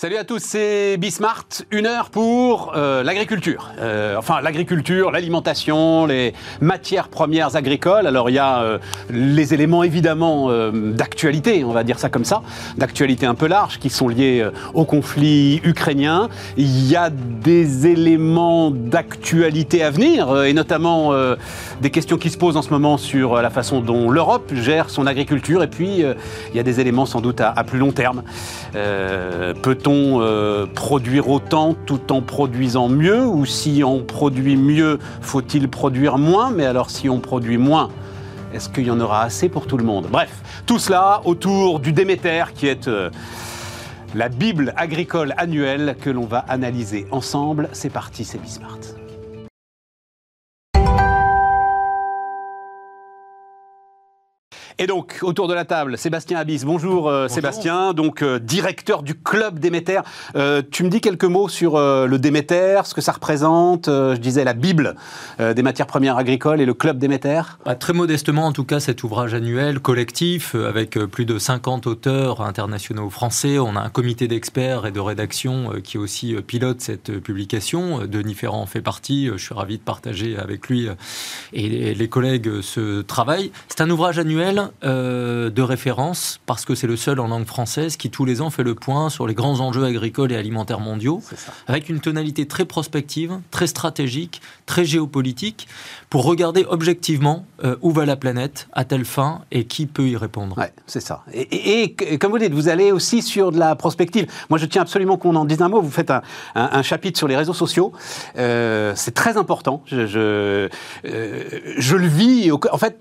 [0.00, 3.72] Salut à tous, c'est Bismart, une heure pour euh, l'agriculture.
[3.80, 8.06] Euh, enfin, l'agriculture, l'alimentation, les matières premières agricoles.
[8.06, 8.78] Alors, il y a euh,
[9.10, 12.42] les éléments évidemment d'actualité, on va dire ça comme ça,
[12.76, 16.28] d'actualité un peu large, qui sont liés au conflit ukrainien.
[16.56, 21.12] Il y a des éléments d'actualité à venir, et notamment
[21.80, 25.08] des questions qui se posent en ce moment sur la façon dont l'Europe gère son
[25.08, 25.64] agriculture.
[25.64, 28.22] Et puis, il y a des éléments sans doute à, à plus long terme.
[28.72, 33.24] Peut-on euh, produire autant tout en produisant mieux?
[33.24, 36.50] Ou si on produit mieux, faut-il produire moins?
[36.50, 37.90] Mais alors si on produit moins,
[38.52, 40.06] est-ce qu'il y en aura assez pour tout le monde?
[40.10, 43.10] Bref, tout cela autour du Déméter qui est euh,
[44.14, 47.68] la Bible agricole annuelle que l'on va analyser ensemble.
[47.72, 48.97] C'est parti, c'est Bismart.
[54.80, 56.64] Et donc, autour de la table, Sébastien Abyss.
[56.64, 60.02] Bonjour, euh, Sébastien, donc euh, directeur du club Déméter.
[60.36, 64.44] Euh, tu me dis quelques mots sur le Déméter, ce que ça représente, je disais
[64.44, 64.94] la Bible
[65.40, 69.02] des matières premières agricoles et le club Déméter bah, Très modestement, en tout cas, cet
[69.02, 73.58] ouvrage annuel collectif avec plus de 50 auteurs internationaux français.
[73.58, 78.06] On a un comité d'experts et de rédaction qui aussi pilote cette publication.
[78.06, 79.26] Denis Ferrand en fait partie.
[79.26, 80.88] Je suis ravi de partager avec lui
[81.52, 83.50] et les collègues ce travail.
[83.68, 87.96] C'est un ouvrage annuel euh, de référence, parce que c'est le seul en langue française
[87.96, 91.22] qui tous les ans fait le point sur les grands enjeux agricoles et alimentaires mondiaux,
[91.66, 95.68] avec une tonalité très prospective, très stratégique, très géopolitique,
[96.10, 100.16] pour regarder objectivement euh, où va la planète, à telle fin, et qui peut y
[100.16, 100.56] répondre.
[100.58, 101.22] Ouais, c'est ça.
[101.32, 104.26] Et, comme vous dites, vous allez aussi sur de la prospective.
[104.50, 105.80] Moi, je tiens absolument qu'on en dise un mot.
[105.80, 106.12] Vous faites
[106.54, 107.92] un, chapitre sur les réseaux sociaux.
[108.36, 109.82] Euh, c'est très important.
[109.86, 110.68] Je, je,
[111.04, 112.50] je le vis.
[112.52, 112.98] En fait,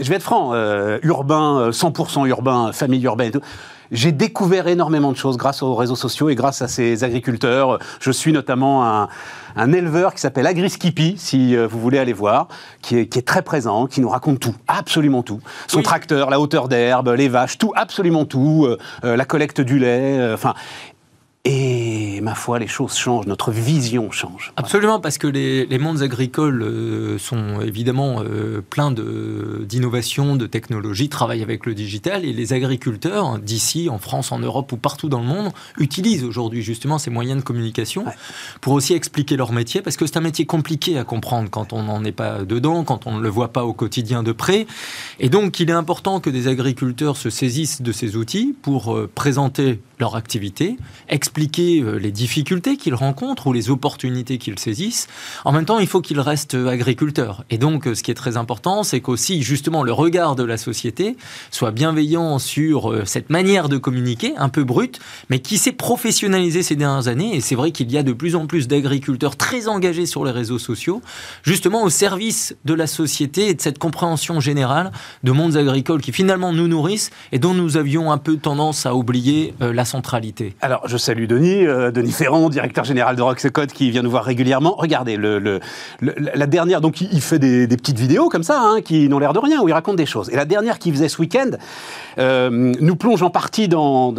[0.00, 3.40] je vais être franc, euh, urbain, 100% euh, urbain, famille urbaine et tout.
[3.92, 7.78] J'ai découvert énormément de choses grâce aux réseaux sociaux et grâce à ces agriculteurs.
[8.00, 9.08] Je suis notamment un,
[9.54, 12.48] un éleveur qui s'appelle Agriskippy, si euh, vous voulez aller voir,
[12.82, 15.40] qui est, qui est, très présent, qui nous raconte tout, absolument tout.
[15.68, 18.68] Son tracteur, la hauteur d'herbe, les vaches, tout, absolument tout,
[19.02, 20.54] la collecte du lait, enfin.
[21.48, 24.52] Et ma foi, les choses changent, notre vision change.
[24.56, 31.44] Absolument, parce que les, mondes agricoles euh, sont évidemment euh, pleins d'innovations, de, technologies, travaillent
[31.44, 35.26] avec le digital, et les agriculteurs d'ici, en France, en Europe ou partout dans le
[35.26, 38.06] monde, utilisent aujourd'hui justement ces moyens de communication
[38.60, 41.84] pour aussi expliquer leur métier, parce que c'est un métier compliqué à comprendre quand on
[41.84, 44.66] n'en est pas dedans, quand on ne le voit pas au quotidien de près.
[45.20, 49.08] Et donc, il est important que des agriculteurs se saisissent de ces outils pour euh,
[49.14, 50.76] présenter leur activité,
[51.08, 55.08] expliquer euh, les difficultés qu'ils rencontrent ou les opportunités qu'ils saisissent.
[55.44, 57.44] En même temps, il faut qu'ils restent agriculteurs.
[57.50, 60.58] Et donc, euh, ce qui est très important, c'est qu'aussi, justement, le regard de la
[60.58, 61.16] société
[61.50, 66.62] soit bienveillant sur euh, cette manière de communiquer, un peu brute, mais qui s'est professionnalisée
[66.62, 67.34] ces dernières années.
[67.34, 70.30] Et c'est vrai qu'il y a de plus en plus d'agriculteurs très engagés sur les
[70.30, 71.00] réseaux sociaux,
[71.42, 74.92] justement au service de la société et de cette compréhension générale
[75.24, 78.94] de mondes agricoles qui finalement nous nourrissent et dont nous avions un peu tendance à
[78.94, 79.85] oublier la
[80.60, 84.24] Alors, je salue Denis, euh, Denis Ferrand, directeur général de Roxecode, qui vient nous voir
[84.24, 84.74] régulièrement.
[84.76, 85.16] Regardez,
[86.00, 89.38] la dernière, donc il fait des, petites vidéos comme ça, hein, qui n'ont l'air de
[89.38, 90.30] rien, où il raconte des choses.
[90.30, 91.50] Et la dernière qu'il faisait ce week-end
[92.18, 94.12] euh, nous plonge en partie dans,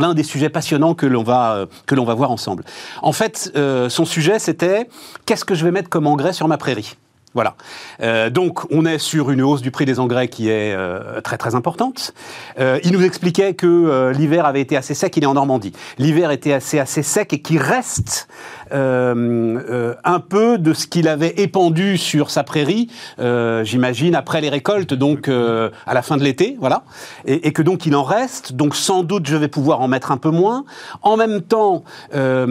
[0.00, 2.64] l'un des sujets passionnants que l'on va, va voir ensemble.
[3.02, 4.88] En fait, euh, son sujet, c'était
[5.26, 6.96] qu'est-ce que je vais mettre comme engrais sur ma prairie?
[7.36, 7.54] Voilà.
[8.00, 11.36] Euh, donc, on est sur une hausse du prix des engrais qui est euh, très
[11.36, 12.14] très importante.
[12.58, 15.14] Euh, il nous expliquait que l'hiver avait été assez sec.
[15.18, 15.74] Il est en Normandie.
[15.98, 18.26] L'hiver était assez assez sec et qu'il reste
[18.72, 22.88] un peu de ce qu'il avait épandu sur sa prairie,
[23.18, 26.82] j'imagine après les récoltes, donc à la fin de l'été, voilà.
[27.26, 28.54] Et, que donc il en reste.
[28.54, 30.64] Donc sans doute je vais pouvoir en mettre un peu moins.
[31.02, 32.46] En même temps, ce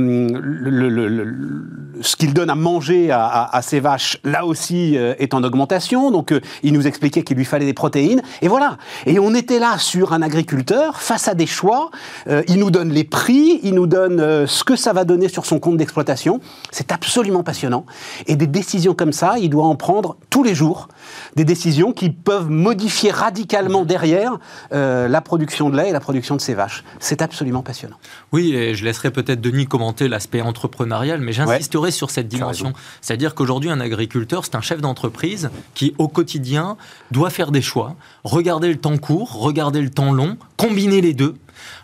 [2.15, 6.41] qu'il donne à manger à ses vaches, là aussi euh, est en augmentation, donc euh,
[6.63, 8.77] il nous expliquait qu'il lui fallait des protéines, et voilà.
[9.05, 11.91] Et on était là sur un agriculteur face à des choix.
[12.27, 15.45] Euh, il nous donne les prix, il nous donne ce que ça va donner sur
[15.45, 16.39] son compte d'exploitation.
[16.71, 17.85] C'est absolument passionnant.
[18.27, 20.87] Et des décisions comme ça, il doit en prendre tous les jours.
[21.35, 24.39] Des décisions qui peuvent modifier radicalement derrière
[24.71, 26.83] la production de lait et la production de ses vaches.
[26.99, 27.97] C'est absolument passionnant.
[28.31, 32.73] Oui, et je laisserai peut-être Denis commenter l'aspect entrepreneurial, mais j'insisterai sur cette dimension.
[33.01, 36.77] C'est-à-dire qu'aujourd'hui, un agriculteur, c'est un chef d'entreprise qui, au quotidien,
[37.11, 41.35] doit faire des choix, regarder le temps court, regarder le temps long, combiner les deux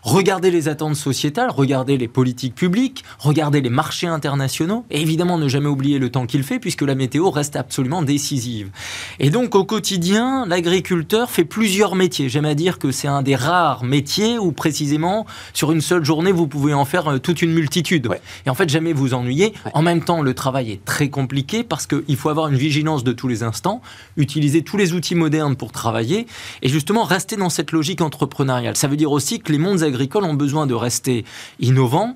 [0.04, 5.48] Regardez les attentes sociétales, regardez les politiques publiques, regardez les marchés internationaux, et évidemment ne
[5.48, 8.72] jamais oublier le temps qu'il fait, puisque la météo reste absolument décisive.
[9.20, 12.30] Et donc au quotidien, l'agriculteur fait plusieurs métiers.
[12.30, 16.32] J'aime à dire que c'est un des rares métiers où précisément, sur une seule journée,
[16.32, 18.10] vous pouvez en faire euh, toute une multitude.
[18.48, 19.54] Et en fait, jamais vous ennuyer.
[19.74, 23.12] En même temps, le travail est très compliqué parce qu'il faut avoir une vigilance de
[23.12, 23.82] tous les instants,
[24.18, 26.26] utiliser tous les outils modernes pour travailler,
[26.64, 28.76] et justement rester dans cette logique entrepreneuriale.
[28.76, 31.26] Ça veut dire aussi que les mondes agricoles ont besoin de rester
[31.60, 32.16] innovants,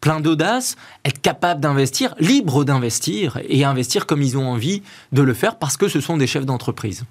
[0.00, 4.82] pleins d'audace, être capables d'investir, libres d'investir et investir comme ils ont envie
[5.12, 7.04] de le faire parce que ce sont des chefs d'entreprise.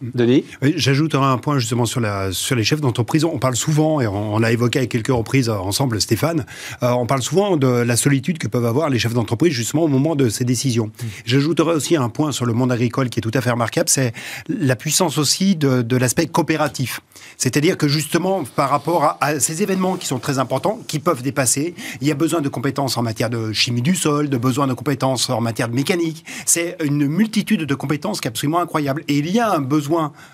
[0.00, 3.24] Denis oui, J'ajouterai un point justement sur, la, sur les chefs d'entreprise.
[3.24, 6.46] On parle souvent, et on, l'a évoqué à quelques reprises ensemble, Stéphane,
[6.82, 9.88] euh, on parle souvent de la solitude que peuvent avoir les chefs d'entreprise justement au
[9.88, 10.86] moment de ces décisions.
[10.86, 11.06] Mmh.
[11.24, 14.12] J'ajouterai aussi un point sur le monde agricole qui est tout à fait remarquable, c'est
[14.48, 17.00] la puissance aussi de, de l'aspect coopératif.
[17.36, 21.74] C'est-à-dire que justement, par rapport à, ces événements qui sont très importants, qui peuvent dépasser,
[22.00, 24.74] il y a besoin de compétences en matière de chimie du sol, de besoin de
[24.74, 26.24] compétences en matière de mécanique.
[26.46, 29.04] C'est une multitude de compétences qui est absolument incroyable.
[29.08, 29.87] Et il y a un besoin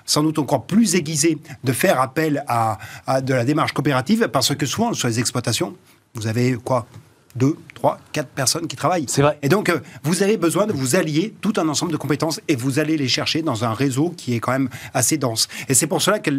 [0.04, 4.54] sans doute encore plus aiguisé de faire appel à, à de la démarche coopérative parce
[4.54, 5.74] que souvent sur les exploitations,
[6.14, 6.86] vous avez quoi?
[7.36, 9.06] Deux, trois, quatre personnes qui travaillent.
[9.08, 9.38] C'est vrai.
[9.42, 12.56] Et donc, euh, vous avez besoin de vous allier tout un ensemble de compétences et
[12.56, 15.48] vous allez les chercher dans un réseau qui est quand même assez dense.
[15.68, 16.32] Et c'est pour cela qu'on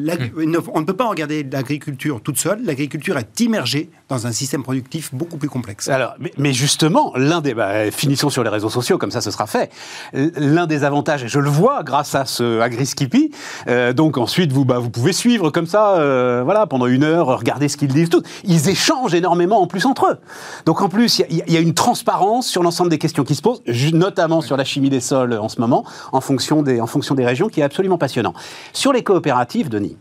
[0.73, 2.63] on ne peut pas regarder l'agriculture toute seule.
[2.63, 5.87] L'agriculture est immergée dans un système productif beaucoup plus complexe.
[5.89, 7.53] Alors, mais, justement, l'un des...
[7.53, 9.71] Bah, finissons sur les réseaux sociaux, comme ça ce sera fait.
[10.13, 13.31] L'un des avantages, et je le vois grâce à ce AgriSkippy,
[13.67, 17.27] euh, donc ensuite vous, bah, vous pouvez suivre comme ça, euh, voilà, pendant une heure,
[17.27, 18.21] regarder ce qu'ils disent, tout.
[18.43, 20.17] Ils échangent énormément en plus entre eux.
[20.65, 23.63] Donc en plus, il y, a une transparence sur l'ensemble des questions qui se posent,
[23.91, 27.25] notamment sur la chimie des sols en ce moment, en fonction des, en fonction des
[27.25, 28.35] régions, qui est absolument passionnant.
[28.71, 29.97] Sur les coopératives, Denis,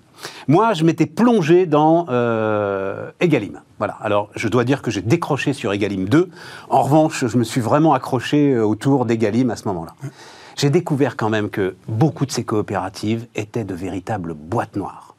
[0.47, 3.63] moi, je m'étais plongé dans euh, Egalim.
[3.79, 3.97] Voilà.
[4.03, 6.29] Alors, je dois dire que j'ai décroché sur Egalim 2.
[6.69, 9.95] En revanche, je me suis vraiment accroché euh, autour d'Egalim à ce moment-là.
[10.55, 15.14] J'ai découvert quand même que beaucoup de ces coopératives étaient de véritables boîtes noires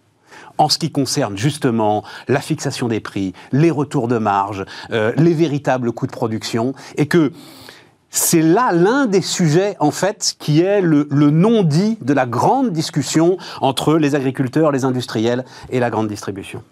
[0.57, 5.33] en ce qui concerne justement la fixation des prix, les retours de marge, euh, les
[5.33, 7.31] véritables coûts de production, et que
[8.09, 13.37] c'est là l'un des sujets, en fait, qui est le, non-dit de la grande discussion
[13.61, 16.63] entre les agriculteurs, les industriels et la grande distribution.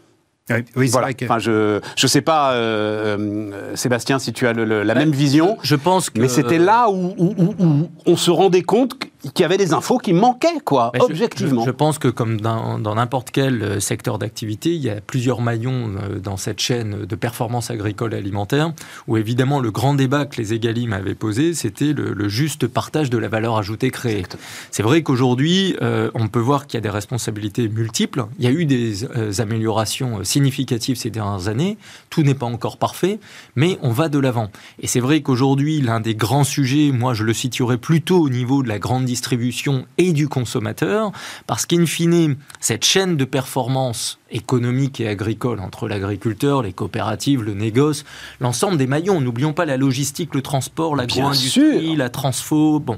[0.75, 1.25] Oui, c'est vrai que...
[1.25, 5.57] Enfin, je ne sais pas, euh, euh, Sébastien, si tu as la bah, même vision.
[5.63, 6.19] Je pense que...
[6.19, 8.93] Mais c'était là où, où, on se rendait compte
[9.39, 11.63] y avait des infos qui manquaient, quoi, objectivement.
[11.65, 15.91] Je, pense que comme dans n'importe quel euh, secteur d'activité, il y a plusieurs maillons
[15.97, 18.73] euh, dans cette chaîne de performance agricole et alimentaire,
[19.07, 23.17] où évidemment le grand débat que les Egalim avaient posé, c'était le, juste partage de
[23.17, 24.23] la valeur ajoutée créée.
[24.71, 28.25] C'est vrai qu'aujourd'hui, euh, on peut voir qu'il y a des responsabilités multiples.
[28.39, 31.77] Il y a eu des améliorations significatives ces dernières années.
[32.09, 33.19] Tout n'est pas encore parfait,
[33.55, 34.49] mais on va de l'avant.
[34.79, 38.63] Et c'est vrai qu'aujourd'hui, l'un des grands sujets, moi je le situerais plutôt au niveau
[38.63, 41.11] de la grande distribution et du consommateur,
[41.45, 47.53] parce qu'in fine, cette chaîne de performance économique et agricole entre l'agriculteur, les coopératives, le
[47.53, 48.05] négoce,
[48.39, 52.97] l'ensemble des maillons, n'oublions pas la logistique, le transport, l'agro-industrie, la transfo, bon.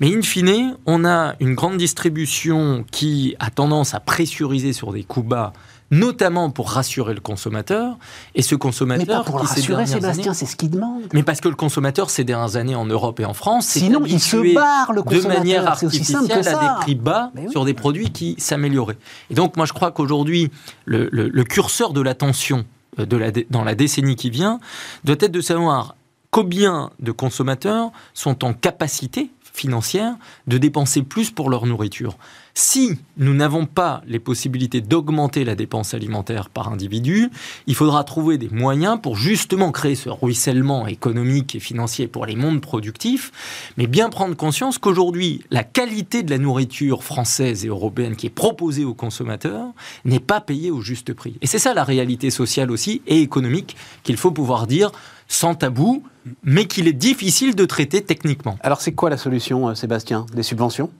[0.00, 5.04] Mais in fine, on a une grande distribution qui a tendance à pressuriser sur des
[5.04, 5.52] coups bas
[5.90, 7.96] notamment pour rassurer le consommateur.
[8.34, 9.06] Et ce consommateur.
[9.06, 11.02] Mais pas pour le rassurer, Sébastien, c'est ce qu'il demande.
[11.12, 14.20] Mais parce que le consommateur, ces dernières années en Europe et en France, sinon il
[14.20, 15.30] se barre le consommateur.
[15.30, 18.98] De manière artificielle à des prix bas sur des produits qui s'amélioraient.
[19.30, 20.50] Et donc, moi, je crois qu'aujourd'hui,
[20.84, 22.64] le, curseur de l'attention
[22.98, 24.60] euh, la, dans la décennie qui vient
[25.04, 25.96] doit être de savoir
[26.30, 30.14] combien de consommateurs sont en capacité financière
[30.46, 32.16] de dépenser plus pour leur nourriture.
[32.54, 37.30] Si nous n'avons pas les possibilités d'augmenter la dépense alimentaire par individu,
[37.66, 42.36] il faudra trouver des moyens pour justement créer ce ruissellement économique et financier pour les
[42.36, 43.30] mondes productifs,
[43.76, 48.30] mais bien prendre conscience qu'aujourd'hui, la qualité de la nourriture française et européenne qui est
[48.30, 49.68] proposée aux consommateurs
[50.04, 51.36] n'est pas payée au juste prix.
[51.40, 54.90] Et c'est ça la réalité sociale aussi et économique qu'il faut pouvoir dire
[55.28, 56.02] sans tabou,
[56.42, 58.58] mais qu'il est difficile de traiter techniquement.
[58.62, 60.26] Alors c'est quoi la solution, euh, Sébastien?
[60.34, 60.90] Des subventions?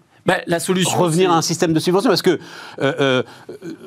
[0.46, 2.38] La solution, revenir à un système de subvention parce que,
[2.80, 3.22] euh, euh,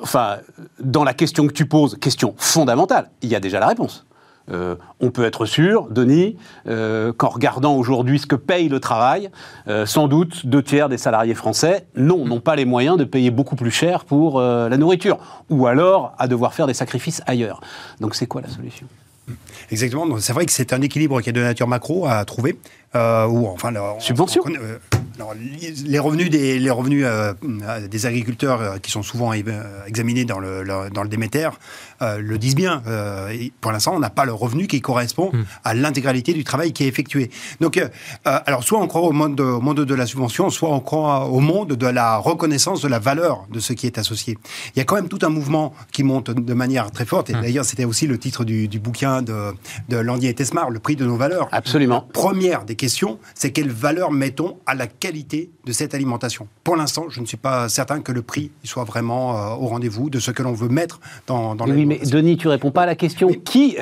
[0.02, 0.38] enfin,
[0.80, 4.06] dans la question que tu poses, question fondamentale, il y a déjà la réponse.
[5.00, 6.36] on peut être sûr, Denis,
[6.66, 9.30] qu'en regardant aujourd'hui ce que paye le travail,
[9.86, 13.56] sans doute deux tiers des salariés français, non, n'ont pas les moyens de payer beaucoup
[13.56, 15.18] plus cher pour la nourriture,
[15.50, 17.62] ou alors à devoir faire des sacrifices ailleurs.
[18.02, 18.88] Donc c'est quoi la solution?
[19.72, 20.20] Exactement.
[20.20, 22.60] C'est vrai que c'est un équilibre qui est de nature macro à trouver.
[22.96, 24.44] Euh, ou enfin, subvention.
[24.48, 24.78] Euh,
[25.86, 26.60] Les revenus des,
[27.04, 27.34] euh,
[28.04, 31.10] agriculteurs euh, qui sont souvent examinés dans le, le
[32.20, 32.82] le disent bien.
[33.62, 35.44] pour l'instant, on n'a pas le revenu qui correspond hmm.
[35.64, 37.30] à l'intégralité du travail qui est effectué.
[37.62, 37.82] Donc,
[38.24, 41.40] alors, soit on croit au monde, au monde de la subvention, soit on croit au
[41.40, 44.38] monde de la reconnaissance de la valeur de ce qui est associé.
[44.76, 47.30] Il y a quand même tout un mouvement qui monte de manière très forte.
[47.30, 47.42] Et hmm.
[47.42, 49.54] d'ailleurs, c'était aussi le titre du, bouquin de,
[49.90, 51.48] de Landier et Tesmar, Le prix de nos valeurs.
[51.52, 52.08] Absolument.
[52.14, 56.48] première des questions, c'est quelle valeur mettons à la qualité de cette alimentation?
[56.64, 60.10] Pour l'instant, je ne suis pas certain que le prix soit vraiment euh, au rendez-vous
[60.10, 62.86] de ce que l'on veut mettre dans, dans Oui, mais Denis, tu réponds pas à
[62.86, 63.30] la question.
[63.46, 63.78] Qui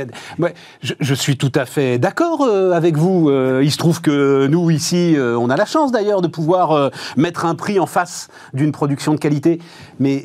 [0.82, 3.30] je, suis tout à fait d'accord euh, avec vous.
[3.30, 7.46] Euh, il se trouve que nous, ici, on a la chance d'ailleurs de pouvoir mettre
[7.46, 9.60] un prix en face d'une production de qualité.
[10.00, 10.24] Mais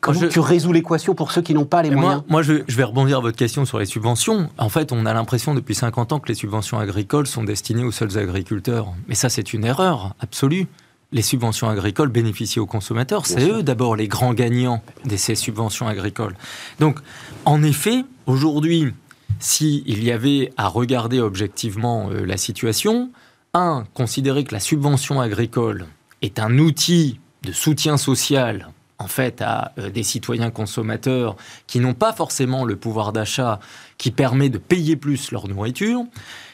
[0.00, 2.22] comment tu résous l'équation pour ceux qui n'ont pas les moyens?
[2.28, 4.48] Moi, je, je vais rebondir à votre question sur les subventions.
[4.58, 7.92] En fait, on a l'impression depuis 50 ans que les subventions agricoles sont destinées aux
[7.92, 8.92] seuls agriculteurs.
[9.08, 10.66] Mais ça, c'est une erreur absolue.
[11.12, 13.26] Les subventions agricoles bénéficient aux consommateurs.
[13.26, 16.34] C'est eux d'abord les grands gagnants de ces subventions agricoles.
[16.80, 16.98] Donc,
[17.44, 18.92] en effet, aujourd'hui,
[19.38, 23.10] s'il y avait à regarder objectivement euh, la situation,
[23.54, 25.86] un, considérer que la subvention agricole
[26.22, 31.36] est un outil de soutien social en fait à euh, des citoyens consommateurs
[31.66, 33.60] qui n'ont pas forcément le pouvoir d'achat
[33.98, 36.04] qui permet de payer plus leur nourriture.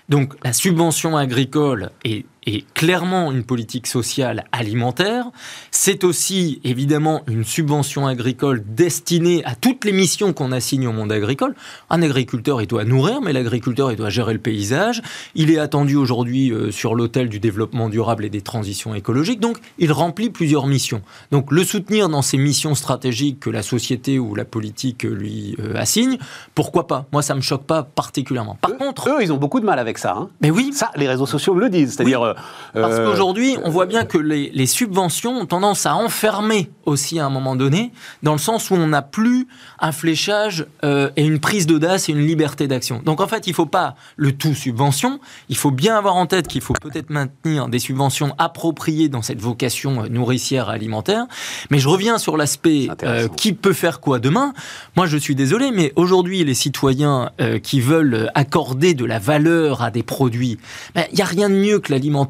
[0.09, 5.27] Donc la subvention agricole est est clairement une politique sociale alimentaire.
[5.71, 11.13] C'est aussi évidemment une subvention agricole destinée à toutes les missions qu'on assigne au monde
[11.13, 11.55] agricole.
[11.91, 15.03] Un agriculteur, il doit nourrir, mais l'agriculteur, il doit gérer le paysage.
[15.35, 19.41] Il est attendu aujourd'hui euh, sur l'autel du développement durable et des transitions écologiques.
[19.41, 21.03] Donc, il remplit plusieurs missions.
[21.31, 25.77] Donc, le soutenir dans ces missions stratégiques que la société ou la politique lui euh,
[25.77, 26.19] assigne,
[26.55, 27.07] pourquoi pas?
[27.13, 28.59] Moi, ça me choque pas particulièrement.
[28.61, 30.15] Par contre, eux, ils ont beaucoup de mal avec ça.
[30.17, 30.29] Hein.
[30.41, 31.95] Mais oui, ça, les réseaux sociaux le disent.
[31.95, 32.32] C'est-à-dire, euh,
[32.75, 37.31] Parce qu'aujourd'hui, on voit bien que les, subventions ont tendance à enfermer aussi à un
[37.31, 39.47] moment donné, dans le sens où on n'a plus
[39.79, 43.03] un fléchage euh, et une prise d'audace et une liberté d'action.
[43.05, 46.27] Donc en fait, il ne faut pas le tout subvention, il faut bien avoir en
[46.27, 51.27] tête qu'il faut peut-être maintenir des subventions appropriées dans cette vocation euh, nourricière alimentaire.
[51.71, 52.89] Mais je reviens sur l'aspect
[53.37, 54.55] qui peut faire quoi demain.
[54.97, 57.31] Moi, je suis désolé, mais aujourd'hui, les citoyens
[57.63, 60.59] qui veulent accorder de la valeur à des produits,
[60.95, 62.22] ben, il n'y a rien de mieux que l'alimentation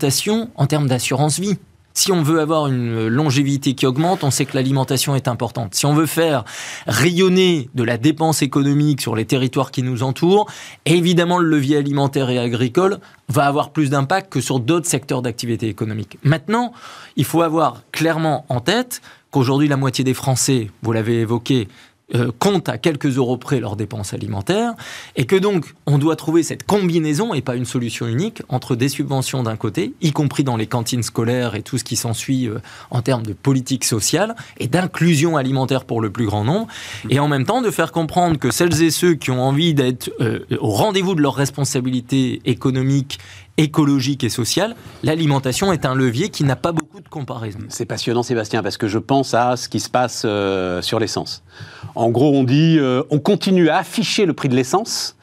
[0.57, 1.57] en termes d'assurance vie.
[1.95, 5.75] Si on veut avoir une longévité qui augmente, on sait que l'alimentation est importante.
[5.75, 6.45] Si on veut faire
[6.87, 10.47] rayonner de la dépense économique sur les territoires qui nous entourent,
[10.87, 15.69] évidemment le levier alimentaire et agricole va avoir plus d'impact que sur d'autres secteurs d'activité
[15.69, 16.19] économique.
[16.23, 16.73] Maintenant,
[17.17, 21.69] il faut avoir clairement en tête qu'aujourd'hui la moitié des Français, vous l'avez évoqué,
[22.15, 24.75] euh, compte à quelques euros près leurs dépenses alimentaires,
[25.17, 28.89] et que donc on doit trouver cette combinaison, et pas une solution unique, entre des
[28.89, 32.59] subventions d'un côté, y compris dans les cantines scolaires et tout ce qui s'ensuit euh,
[32.91, 36.67] en termes de politique sociale, et d'inclusion alimentaire pour le plus grand nombre,
[37.09, 40.11] et en même temps de faire comprendre que celles et ceux qui ont envie d'être
[40.21, 43.19] euh, au rendez-vous de leurs responsabilités économiques
[43.59, 47.59] écologique et sociale, l'alimentation est un levier qui n'a pas beaucoup de comparaison.
[47.69, 51.43] C'est passionnant Sébastien parce que je pense à ce qui se passe euh, sur l'essence.
[51.95, 55.17] En gros, on dit euh, on continue à afficher le prix de l'essence,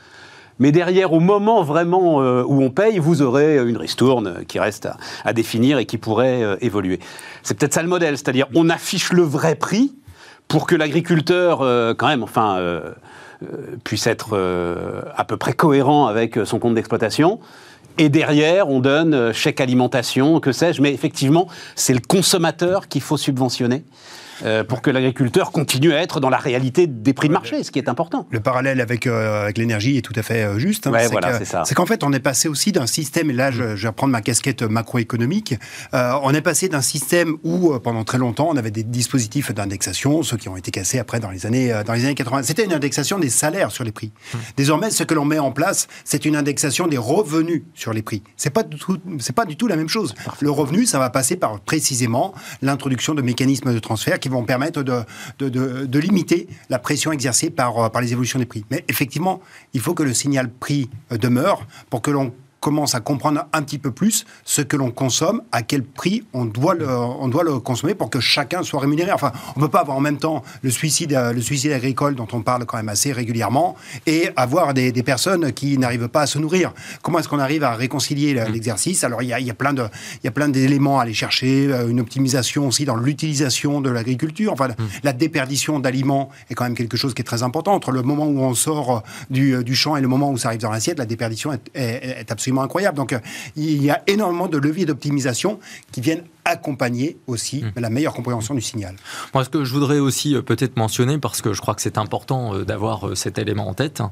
[0.59, 4.89] mais derrière, au moment vraiment euh, où on paye, vous aurez une ristourne qui reste
[5.25, 6.99] à, définir et qui pourrait évoluer.
[7.41, 9.95] C'est peut-être ça le modèle, c'est-à-dire on affiche le vrai prix
[10.47, 11.59] pour que l'agriculteur,
[11.95, 12.81] quand même, enfin,
[13.83, 14.35] puisse être
[15.15, 17.39] à peu près cohérent avec son compte d'exploitation.
[17.99, 20.81] Et derrière, on donne euh, chèque alimentation, que sais-je.
[20.81, 23.83] Mais effectivement, c'est le consommateur qu'il faut subventionner.
[24.43, 27.71] Euh, pour que l'agriculteur continue à être dans la réalité des prix de marché, ce
[27.71, 28.27] qui est important.
[28.31, 30.87] Le parallèle avec, euh, avec l'énergie est tout à fait euh, juste.
[30.87, 30.93] Hein.
[31.65, 34.11] c'est qu'en fait, on est passé aussi d'un système, et là je, je, vais prendre
[34.11, 35.55] ma casquette macroéconomique,
[35.93, 40.37] on est passé d'un système où pendant très longtemps on avait des dispositifs d'indexation, ceux
[40.37, 42.43] qui ont été cassés après dans les années, dans les années 80.
[42.43, 44.11] C'était une indexation des salaires sur les prix.
[44.33, 44.39] Hum.
[44.57, 48.23] Désormais, ce que l'on met en place, c'est une indexation des revenus sur les prix.
[48.37, 48.63] C'est pas,
[49.19, 50.13] c'est pas du tout la même chose.
[50.39, 54.83] Le revenu, ça va passer par précisément l'introduction de mécanismes de transfert qui vont permettre
[54.83, 58.65] de, limiter la pression exercée par, par les évolutions des prix.
[58.71, 59.41] Mais effectivement,
[59.73, 63.77] il faut que le signal prix demeure pour que l'on commence à comprendre un petit
[63.77, 67.59] peu plus ce que l'on consomme, à quel prix on doit le, on doit le
[67.59, 69.11] consommer pour que chacun soit rémunéré.
[69.11, 72.27] Enfin, on ne peut pas avoir en même temps le suicide, le suicide agricole dont
[72.33, 73.75] on parle quand même assez régulièrement
[74.05, 76.73] et avoir des, des personnes qui n'arrivent pas à se nourrir.
[77.01, 78.51] Comment est-ce qu'on arrive à réconcilier mmh.
[78.51, 79.03] l'exercice?
[79.03, 79.83] Alors, il y a, y a plein de,
[80.15, 83.89] il y a plein d'éléments à aller chercher, euh, une optimisation aussi dans l'utilisation de
[83.89, 84.51] l'agriculture.
[84.51, 84.73] Enfin, mmh.
[85.03, 87.73] la déperdition d'aliments est quand même quelque chose qui est très important.
[87.73, 90.61] Entre le moment où on sort du, du champ et le moment où ça arrive
[90.61, 92.97] dans l'assiette, la déperdition est, est, est absolument incroyable.
[92.97, 93.15] Donc,
[93.55, 95.59] il y a énormément de leviers d'optimisation
[95.91, 97.79] qui viennent accompagner aussi mmh.
[97.79, 98.95] la meilleure compréhension du signal.
[99.33, 102.59] Moi, ce que je voudrais aussi peut-être mentionner, parce que je crois que c'est important
[102.59, 104.11] d'avoir cet élément en tête, hein,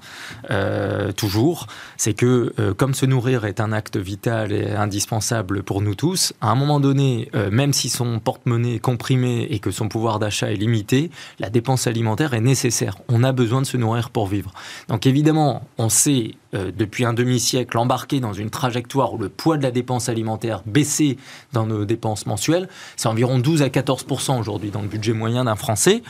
[1.16, 1.68] toujours,
[1.98, 6.50] c'est que comme se nourrir est un acte vital et indispensable pour nous tous, à
[6.50, 10.56] un moment donné, même si son porte-monnaie est comprimé et que son pouvoir d'achat est
[10.56, 12.98] limité, la dépense alimentaire est nécessaire.
[13.10, 14.54] On a besoin de se nourrir pour vivre.
[14.88, 19.58] Donc évidemment, on s'est euh, depuis un demi-siècle embarqué dans une trajectoire où le poids
[19.58, 21.18] de la dépense alimentaire baissait
[21.52, 22.70] dans nos dépenses mensuelles.
[22.96, 26.04] C'est environ 12 à 14% aujourd'hui dans le budget moyen d'un Français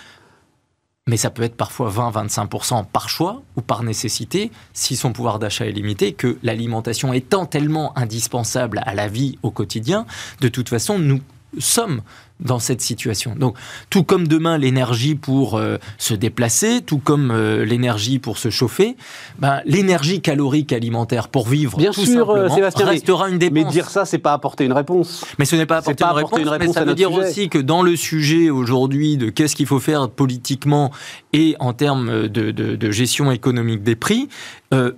[1.07, 5.65] mais ça peut être parfois 20-25% par choix ou par nécessité, si son pouvoir d'achat
[5.65, 10.05] est limité, que l'alimentation étant tellement indispensable à la vie au quotidien,
[10.41, 11.21] de toute façon, nous
[11.59, 12.01] sommes
[12.39, 13.36] dans cette situation.
[13.36, 13.58] Donc,
[13.89, 18.96] tout comme demain l'énergie pour euh, se déplacer, tout comme euh, l'énergie pour se chauffer,
[19.39, 23.65] ben, l'énergie calorique alimentaire pour vivre, Bien sûr, euh, Sébastien, restera une dépense.
[23.65, 25.25] Mais dire ça, c'est pas apporter une réponse.
[25.39, 26.10] Mais ce n'est pas apporter, une,
[26.50, 29.79] réponse, mais ça veut dire aussi que dans le sujet aujourd'hui de qu'est-ce qu'il faut
[29.79, 30.91] faire politiquement
[31.34, 34.29] et en termes de, de gestion économique des prix,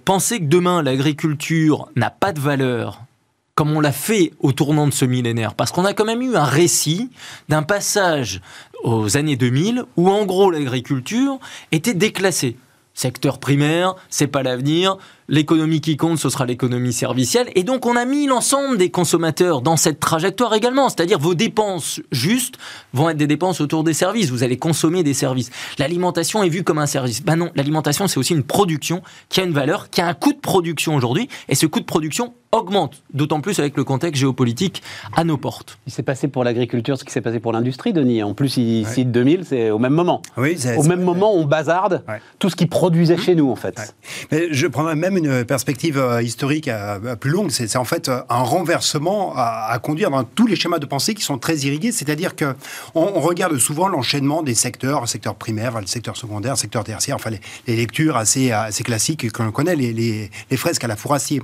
[0.05, 3.01] penser que demain l'agriculture n'a pas de valeur
[3.59, 6.37] comme on l'a fait au tournant de ce millénaire, parce qu'on a quand même eu
[6.37, 7.09] un récit
[7.49, 8.39] d'un passage
[8.85, 11.39] aux années 2000 où en gros l'agriculture
[11.73, 12.55] était déclassée.
[12.93, 14.97] Secteur primaire, c'est pas l'avenir,
[15.27, 17.49] l'économie qui compte, ce sera l'économie servicielle.
[17.55, 20.87] Et donc, on a mis l'ensemble des consommateurs dans cette trajectoire également.
[20.87, 22.55] C'est-à-dire, vos dépenses justes
[22.93, 24.29] vont être des dépenses autour des services.
[24.29, 25.49] Vous allez consommer des services.
[25.77, 27.23] L'alimentation est vue comme un service.
[27.23, 30.31] Ben non, l'alimentation, c'est aussi une production qui a une valeur, qui a un coût
[30.31, 31.27] de production aujourd'hui.
[31.49, 34.81] Et ce coût de production augmente, d'autant plus avec le contexte géopolitique
[35.15, 35.77] à nos portes.
[35.85, 38.23] Il s'est passé pour l'agriculture ce qui s'est passé pour l'industrie, Denis.
[38.23, 40.21] En plus, il cite 2000, c'est au même moment.
[40.37, 42.03] Oui, au même moment, on bazarde
[42.39, 43.21] tout ce qui produisait mmh.
[43.21, 43.95] chez nous, en fait.
[44.31, 48.21] Mais je prendrais même une perspective euh, historique euh, plus longue, c'est en fait euh,
[48.29, 51.91] un renversement à, conduire dans tous les schémas de pensée qui sont très irrigués.
[51.91, 52.55] C'est-à-dire que
[52.95, 57.31] on, regarde souvent l'enchaînement des secteurs, secteur primaire, le secteur secondaire, secteur tertiaire, enfin
[57.67, 61.41] les, lectures assez, assez classiques que l'on connaît, les, les, fresques à la fourrassier.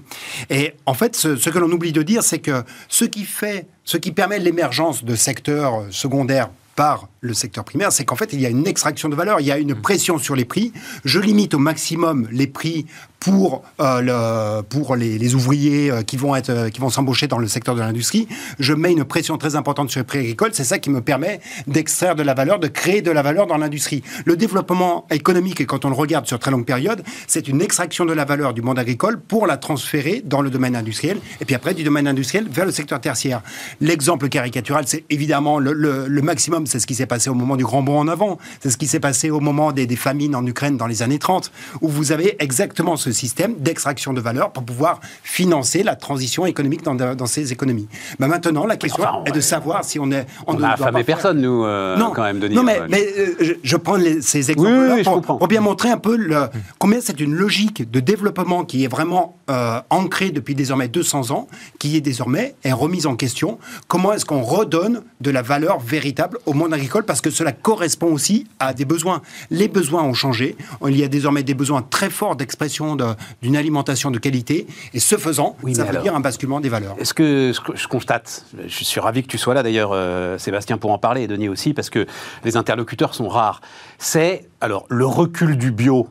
[0.50, 3.68] Et en fait, ce, ce que l'on oublie de dire, c'est que ce qui fait,
[3.84, 8.39] ce qui permet l'émergence de secteurs secondaires par le secteur primaire, c'est qu'en fait, il
[8.39, 10.72] y a une extraction de valeur, il y a une pression sur les prix.
[11.03, 12.85] Je limite au maximum les prix
[13.25, 17.40] pour, euh, le, pour les, ouvriers euh, qui vont, être, euh, qui vont s'embaucher dans
[17.40, 18.27] le secteur de l'industrie.
[18.59, 20.51] Je mets une pression très importante sur les prix agricoles.
[20.53, 23.57] C'est ça qui me permet d'extraire de la valeur, de créer de la valeur dans
[23.57, 24.03] l'industrie.
[24.25, 28.14] Le développement économique, quand on le regarde sur très longue période, c'est une extraction de
[28.14, 31.74] la valeur du monde agricole pour la transférer dans le domaine industriel, et puis après
[31.74, 33.42] du domaine industriel vers le secteur tertiaire.
[33.81, 37.64] L'exemple caricatural, c'est évidemment le, le, maximum, c'est ce qui s'est passé au moment du
[37.64, 40.46] grand bond en avant, c'est ce qui s'est passé au moment des, des famines en
[40.46, 41.51] Ukraine dans les années 30,
[41.82, 46.84] où vous avez exactement ce système d'extraction de valeur pour pouvoir financer la transition économique
[46.84, 47.88] dans, dans ces économies.
[48.20, 50.25] Mais maintenant, la question est de savoir si on est...
[50.48, 52.56] On n'a affamé personne, nous, euh, non, quand même, Denis.
[52.56, 56.48] Non, mais, mais euh, je, prends ces exemples-là pour, bien montrer un peu le,
[56.80, 61.48] combien c'est une logique de développement qui est vraiment euh, ancrée depuis désormais 200 ans,
[61.80, 63.60] qui est désormais est remise en question.
[63.88, 68.11] Comment est-ce qu'on redonne de la valeur véritable au monde agricole Parce que cela correspond
[68.11, 69.22] aussi à des besoins.
[69.50, 70.55] Les besoins ont changé.
[70.87, 72.98] Il y a désormais des besoins très forts d'expression
[73.41, 74.68] d'une alimentation de qualité.
[74.94, 76.96] Et ce faisant, ça veut dire un basculement des valeurs.
[77.00, 80.37] Est-ce que, ce que je constate, je suis ravi que tu sois là d'ailleurs, euh,
[80.37, 82.05] Sébastien, pour en parler, et Denis aussi, parce que
[82.44, 83.61] les interlocuteurs sont rares.
[83.98, 86.09] C'est alors le recul du bio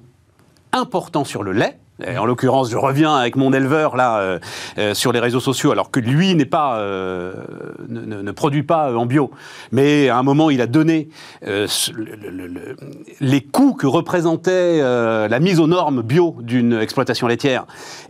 [0.73, 4.39] important sur le lait, en l'occurrence, je reviens avec mon éleveur là euh,
[4.79, 7.35] euh, sur les réseaux sociaux, alors que lui n'est pas, euh,
[7.89, 9.31] ne, produit pas en bio,
[9.71, 11.09] mais à un moment il a donné
[13.21, 17.67] les coûts que représentait la mise aux normes bio d'une exploitation laitière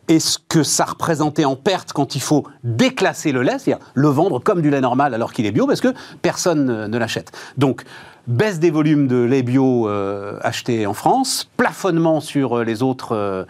[0.08, 4.08] et ce que ça représentait en perte quand il faut déclasser le lait, c'est-à-dire le
[4.08, 5.92] vendre comme du lait normal alors qu'il est bio, parce que
[6.22, 7.32] personne ne l'achète.
[7.58, 7.84] Donc
[8.26, 13.12] baisse des volumes de lait bio euh, achetés en France, plafonnement sur euh, les autres,
[13.12, 13.44] euh,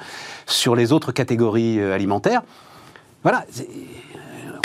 [0.47, 2.43] sur les autres catégories alimentaires.
[3.23, 3.45] Voilà,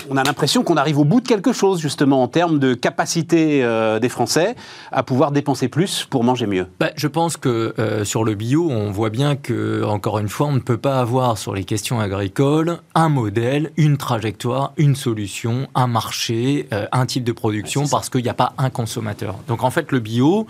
[0.10, 3.64] on a l'impression qu'on arrive au bout de quelque chose, justement, en termes de capacité
[3.64, 4.56] euh, des Français
[4.92, 6.68] à pouvoir dépenser plus pour manger mieux.
[6.80, 10.48] Bah, je pense que euh, sur le bio, on voit bien que, encore une fois,
[10.48, 15.68] on ne peut pas avoir sur les questions agricoles un modèle, une trajectoire, une solution,
[15.76, 19.36] un marché, euh, un type de production, parce qu'il n'y a pas un consommateur.
[19.48, 20.48] Donc en fait, le bio,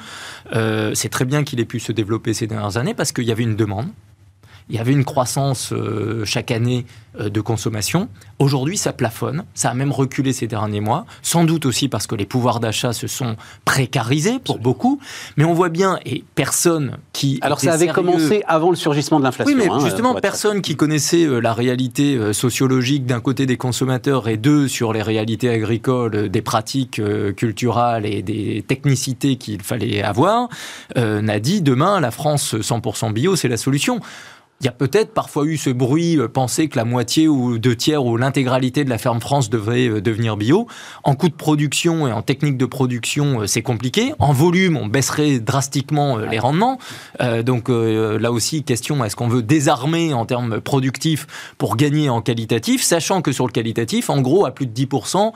[0.94, 3.44] c'est très bien qu'il ait pu se développer ces dernières années parce qu'il y avait
[3.44, 3.88] une demande
[4.70, 6.86] il y avait une croissance euh, chaque année
[7.20, 8.08] euh, de consommation.
[8.38, 9.44] Aujourd'hui, ça plafonne.
[9.56, 11.08] Ça a même reculé ces derniers mois.
[11.24, 15.00] Sans doute aussi parce que les pouvoirs d'achat se sont précarisés pour beaucoup.
[15.36, 17.40] Mais on voit bien, et personne qui.
[17.42, 19.52] Alors, ça avait commencé avant le surgissement de l'inflation.
[19.52, 23.58] Oui, mais hein, justement, personne qui connaissait euh, la réalité euh, sociologique d'un côté des
[23.58, 27.02] consommateurs et deux sur les réalités agricoles, des pratiques
[27.36, 30.48] culturelles et des technicités qu'il fallait avoir,
[30.96, 34.00] n'a dit demain, la France 100% bio, c'est la solution.
[34.62, 37.78] Il y a peut-être parfois eu ce bruit, euh, penser que la moitié ou deux
[37.78, 40.68] tiers ou l'intégralité de la ferme France devrait euh, devenir bio.
[41.06, 44.14] En coût de production et en technique de production, euh, c'est compliqué.
[44.20, 46.78] En volume, on baisserait drastiquement les rendements.
[47.46, 51.26] donc là aussi, question, est-ce qu'on veut désarmer en termes productifs
[51.58, 55.32] pour gagner en qualitatif, sachant que sur le qualitatif, en gros, à plus de 10%,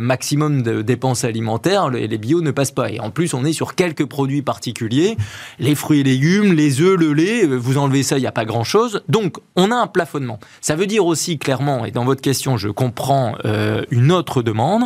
[0.00, 2.90] maximum de dépenses alimentaires, les bio ne passent pas.
[2.90, 5.16] Et en plus, on est sur quelques produits particuliers,
[5.58, 8.44] les fruits et légumes, les œufs, le lait, vous enlevez ça, il n'y a pas
[8.44, 9.02] grand-chose.
[9.08, 10.38] Donc, on a un plafonnement.
[10.60, 14.84] Ça veut dire aussi clairement, et dans votre question, je comprends euh, une autre demande,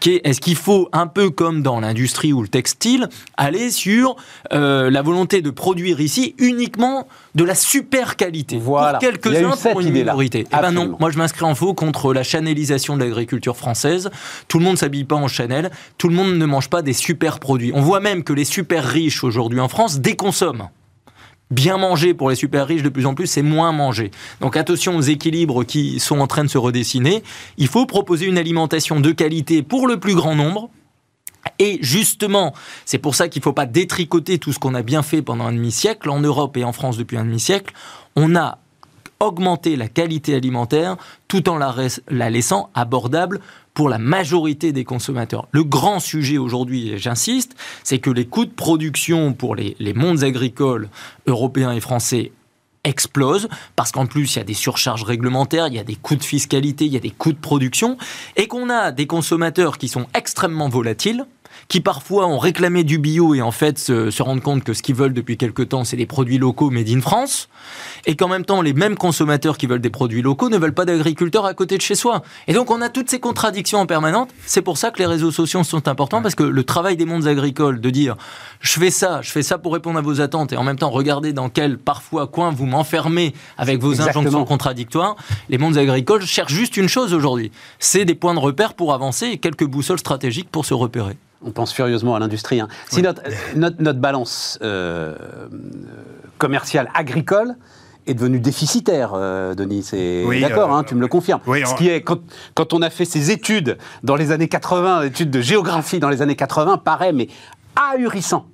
[0.00, 4.16] qui est est-ce qu'il faut, un peu comme dans l'industrie ou le textile, aller sur
[4.52, 8.98] euh, la volonté de produire ici uniquement de la super qualité voilà.
[8.98, 10.46] pour quelques-uns pour une minorité.
[10.52, 14.10] Eh ben non, moi je m'inscris en faux contre la chanelisation de l'agriculture française.
[14.48, 17.38] Tout le monde s'habille pas en Chanel, tout le monde ne mange pas des super
[17.38, 17.72] produits.
[17.74, 20.70] On voit même que les super riches aujourd'hui en France déconsomment
[21.50, 24.10] bien manger pour les super riches de plus en plus, c'est moins manger.
[24.40, 27.22] Donc attention aux équilibres qui sont en train de se redessiner.
[27.56, 30.70] Il faut proposer une alimentation de qualité pour le plus grand nombre.
[31.58, 35.02] Et justement, c'est pour ça qu'il ne faut pas détricoter tout ce qu'on a bien
[35.02, 37.72] fait pendant un demi-siècle, en Europe et en France depuis un demi-siècle.
[38.16, 38.58] On a
[39.20, 41.74] augmenté la qualité alimentaire tout en la,
[42.08, 43.40] la laissant abordable
[43.78, 45.46] pour la majorité des consommateurs.
[45.52, 49.94] Le grand sujet aujourd'hui, et j'insiste, c'est que les coûts de production pour les, les
[49.94, 50.88] mondes agricoles
[51.28, 52.32] européens et français
[52.82, 56.16] explosent parce qu'en plus il y a des surcharges réglementaires, il y a des coûts
[56.16, 57.98] de fiscalité, il y a des coûts de production
[58.34, 61.24] et qu'on a des consommateurs qui sont extrêmement volatiles
[61.66, 64.94] qui parfois ont réclamé du bio et en fait se, rendent compte que ce qu'ils
[64.94, 67.48] veulent depuis quelque temps, c'est des produits locaux made in France,
[68.06, 70.84] et qu'en même temps, les mêmes consommateurs qui veulent des produits locaux ne veulent pas
[70.84, 72.22] d'agriculteurs à côté de chez soi.
[72.46, 74.28] Et donc, on a toutes ces contradictions en permanence.
[74.46, 77.26] C'est pour ça que les réseaux sociaux sont importants, parce que le travail des mondes
[77.26, 78.16] agricoles, de dire,
[78.60, 80.90] je fais ça, je fais ça pour répondre à vos attentes, et en même temps,
[80.90, 85.16] regardez dans quel, parfois, coin vous m'enfermez avec vos injonctions contradictoires,
[85.48, 89.26] les mondes agricoles cherchent juste une chose aujourd'hui, c'est des points de repère pour avancer
[89.26, 91.16] et quelques boussoles stratégiques pour se repérer.
[91.44, 92.60] On pense furieusement à l'industrie.
[92.60, 92.68] Hein.
[92.90, 93.22] Si notre,
[93.54, 95.14] notre, balance euh,
[96.38, 97.56] commerciale agricole
[98.06, 101.40] est devenue déficitaire, euh, Denis, c'est d'accord, hein, tu me le confirmes.
[101.46, 102.18] Ce qui est, quand,
[102.54, 106.22] quand, on a fait ces études dans les années 80, études de géographie dans les
[106.22, 107.28] années 80, paraît mais
[107.76, 108.46] ahurissant.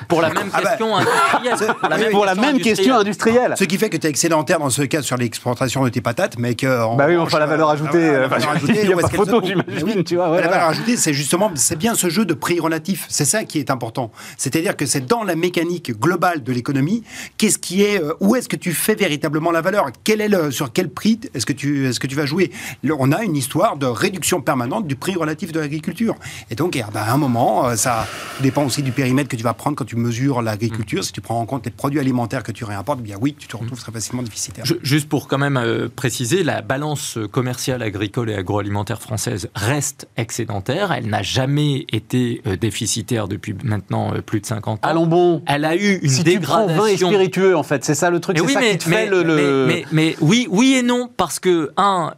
[0.08, 2.12] Pour la même ah bah, question industrielle.
[2.12, 3.56] Pour la même, question industrielle.
[3.58, 6.38] Ce qui fait que tu es excédentaire dans ce cas sur l'exportation de tes patates,
[6.38, 6.96] mais que.
[6.96, 8.12] bah oui, enfin la valeur ajoutée.
[8.12, 10.04] la valeur ajoutée il n'y a pas photo, j'imagine.
[10.04, 13.06] Tu vois, la valeur ajoutée, c'est justement, c'est bien ce jeu de prix relatif.
[13.10, 14.12] C'est ça qui est important.
[14.38, 17.04] C'est-à-dire que c'est dans la mécanique globale de l'économie,
[17.38, 19.88] qu'est-ce qui est, euh, où est-ce que tu fais véritablement la valeur?
[20.04, 22.52] Quel est le, sur quel prix est-ce que tu, est-ce que tu vas jouer?
[22.98, 26.16] On a une histoire de réduction permanente du prix relatif de l'agriculture.
[26.50, 28.08] Et donc, bah, à un moment, euh, ça
[28.42, 31.04] dépend aussi du périmètre que tu vas prendre quand tu mesures l'agriculture, mm.
[31.04, 33.56] si tu prends en compte les produits alimentaires que tu réimportes, bien oui, tu te
[33.56, 34.66] retrouves très facilement déficitaire.
[34.82, 40.92] juste pour quand même euh, préciser, la balance commerciale agricole et agroalimentaire française reste excédentaire.
[40.92, 44.88] Elle n'a jamais été euh, déficitaire depuis maintenant euh, plus de 50 ans.
[44.88, 45.42] Allons bon.
[45.48, 46.68] Elle a eu une si dégradation.
[46.68, 48.38] Tu prends vin et spiritueux, en fait, c'est ça le truc.
[48.38, 49.66] C'est ça qui te fait le.
[49.68, 52.14] Mais, mais, oui, oui et non, parce que un,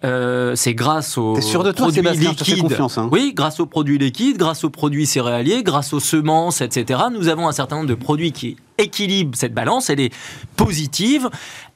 [0.55, 2.61] c'est grâce aux sûr de toi, produits Sébastien, liquides.
[2.61, 3.09] confiance, hein.
[3.11, 6.99] Oui, grâce aux produits liquides, grâce aux produits céréaliers, grâce aux semences, etc.
[7.11, 10.13] Nous avons un certain nombre de produits qui équilibre cette balance, elle est
[10.55, 11.29] positive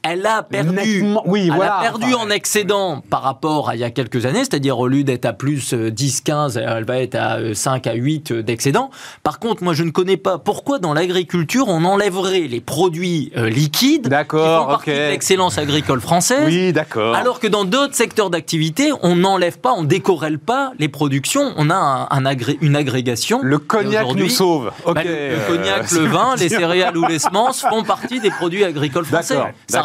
[0.04, 3.92] elle a perdu, oui, elle a perdu en excédent par rapport à il y a
[3.92, 7.86] quelques années, c'est-à-dire au lieu d'être à plus 10, 15, elle va être à 5
[7.88, 8.90] à 8 d'excédent.
[9.24, 13.50] Par contre, moi je ne connais pas pourquoi dans l'agriculture on enlèverait les produits euh,
[13.50, 16.46] liquides d'accord, qui font partie l'excellence agricole française.
[16.46, 17.16] Oui, d'accord.
[17.16, 21.70] Alors que dans d'autres secteurs d'activité, on n'enlève pas, on décorrèle pas les productions, on
[21.70, 23.40] a un, une agrégation.
[23.44, 24.72] Le cognac nous sauve.
[24.86, 29.06] Bah, le, cognac, le vin, les céréales ou les semences font partie des produits agricoles
[29.06, 29.38] français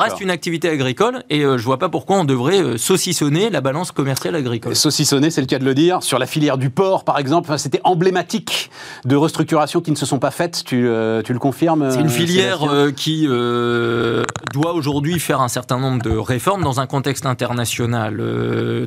[0.06, 3.60] reste une activité agricole et euh, je vois pas pourquoi on devrait euh, saucissonner la
[3.60, 4.74] balance commerciale agricole.
[4.74, 6.02] Saucissonner, c'est le cas de le dire.
[6.02, 8.70] Sur la filière du porc, par exemple, c'était emblématique
[9.04, 10.64] de restructurations qui ne se sont pas faites.
[10.64, 12.60] Tu, euh, tu le confirmes C'est une filière
[12.96, 18.20] qui doit aujourd'hui faire un certain nombre de réformes dans un contexte international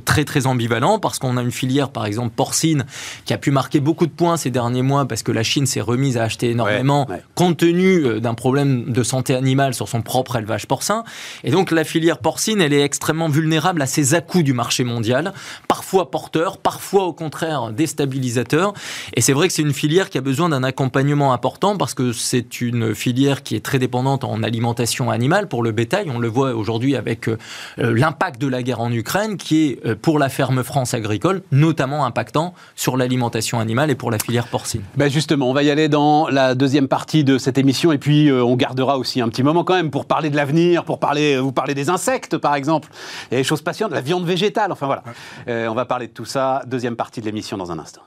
[0.06, 2.86] très très ambivalent parce qu'on a une filière, par exemple porcine,
[3.26, 5.82] qui a pu marquer beaucoup de points ces derniers mois parce que la Chine s'est
[5.82, 10.68] remise à acheter énormément compte tenu d'un problème de santé animale sur son propre élevage
[10.68, 11.04] porcin.
[11.44, 15.34] Et donc la filière porcine, elle est extrêmement vulnérable à ces à-coups du marché mondial,
[15.68, 18.74] parfois porteurs, parfois au contraire déstabilisateurs.
[19.16, 22.14] Et c'est vrai que c'est une filière qui a besoin d'un accompagnement important parce que
[22.14, 26.10] c'est une filière qui est très dépendante en alimentation animale pour le bétail.
[26.10, 27.38] On le voit aujourd'hui avec euh,
[27.78, 32.06] l'impact de la guerre en Ukraine qui est euh, pour la ferme France agricole notamment
[32.06, 34.82] impactant sur l'alimentation animale et pour la filière porcine.
[34.96, 38.30] Ben justement, on va y aller dans la deuxième partie de cette émission et puis
[38.30, 41.38] euh, on gardera aussi un petit moment quand même pour parler de l'avenir, pour parler
[41.38, 42.90] vous parlez des insectes, par exemple.
[43.32, 45.04] et des choses passionnantes, la viande végétale, enfin voilà.
[45.48, 48.02] Euh, on va parler de tout ça, deuxième partie de l'émission dans un instant.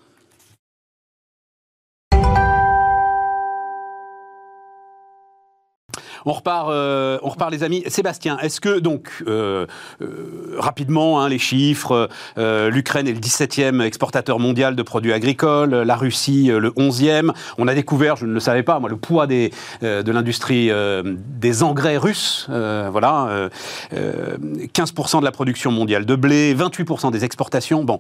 [6.25, 7.83] On repart, euh, on repart les amis.
[7.89, 9.67] Sébastien, est-ce que donc euh,
[10.01, 15.97] euh, rapidement hein, les chiffres, l'Ukraine est le 17e exportateur mondial de produits agricoles, la
[15.97, 17.33] Russie le 11e.
[17.59, 19.51] On a découvert, je ne le savais pas, moi, le poids de
[19.83, 20.71] l'industrie
[21.05, 22.47] des engrais russes.
[22.49, 23.49] voilà,
[23.93, 27.85] 15% de la production mondiale de blé, 28% des exportations.
[27.85, 27.99] Bon,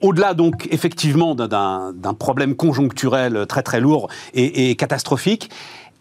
[0.00, 5.50] au-delà donc effectivement d'un problème conjoncturel très très lourd et catastrophique.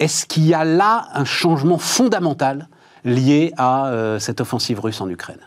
[0.02, 2.68] Est-ce qu'il y a là un changement fondamental
[3.06, 5.38] lié à euh, cette offensive russe en Ukraine?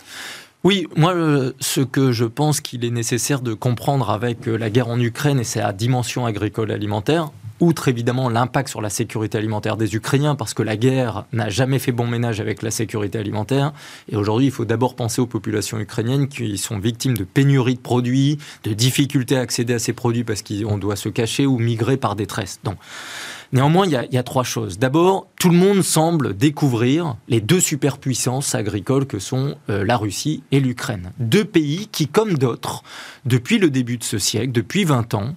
[0.63, 1.13] Oui, moi,
[1.59, 5.41] ce que je pense qu'il est nécessaire de comprendre avec euh, la guerre en Ukraine
[5.41, 10.55] et sa dimension agricole alimentaire, outre évidemment l'impact sur la sécurité alimentaire des Ukrainiens, parce
[10.55, 13.73] que la guerre n'a jamais fait bon ménage avec la sécurité alimentaire.
[14.09, 17.81] Et aujourd'hui, il faut d'abord penser aux populations ukrainiennes qui sont victimes de pénuries de
[17.81, 21.97] produits, de difficultés à accéder à ces produits parce qu'on doit se cacher ou migrer
[21.97, 22.61] par détresse.
[23.53, 24.79] Néanmoins, il y, a, trois choses.
[24.79, 30.43] D'abord, tout le monde semble découvrir les deux superpuissances agricoles que sont euh, la Russie
[30.51, 31.13] et l'Ukraine.
[31.19, 32.83] Deux pays qui, comme d'autres,
[33.25, 35.35] depuis le début de ce siècle, depuis 20 ans,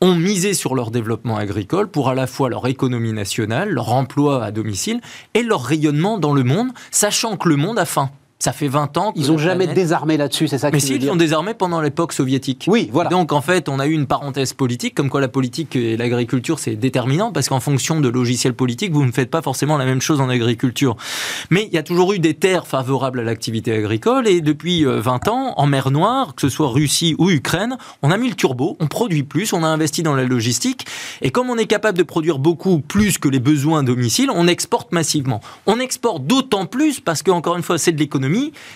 [0.00, 4.44] ont misé sur leur développement agricole pour à la fois leur économie nationale, leur emploi
[4.44, 5.00] à domicile
[5.34, 8.10] et leur rayonnement dans le monde, sachant que le monde a faim.
[8.40, 9.12] Ça fait 20 ans.
[9.16, 12.66] Ils n'ont jamais désarmé là-dessus, c'est ça Mais si, ils ont désarmé pendant l'époque soviétique.
[12.68, 13.10] Oui, voilà.
[13.10, 16.60] donc, en fait, on a eu une parenthèse politique, comme quoi la politique et l'agriculture,
[16.60, 20.00] c'est déterminant, parce qu'en fonction de logiciels politiques, vous ne faites pas forcément la même
[20.00, 20.96] chose en agriculture.
[21.50, 25.26] Mais il y a toujours eu des terres favorables à l'activité agricole, et depuis 20
[25.26, 28.36] euh, ans, en mer Noire, que ce soit Russie ou Ukraine, on a mis le
[28.36, 30.86] turbo, on produit plus, on a investi dans la logistique,
[31.22, 34.92] et comme on est capable de produire beaucoup plus que les besoins domicile, on exporte
[34.92, 35.40] massivement.
[35.66, 38.27] On exporte d'autant plus parce qu'encore une fois, c'est de l'économie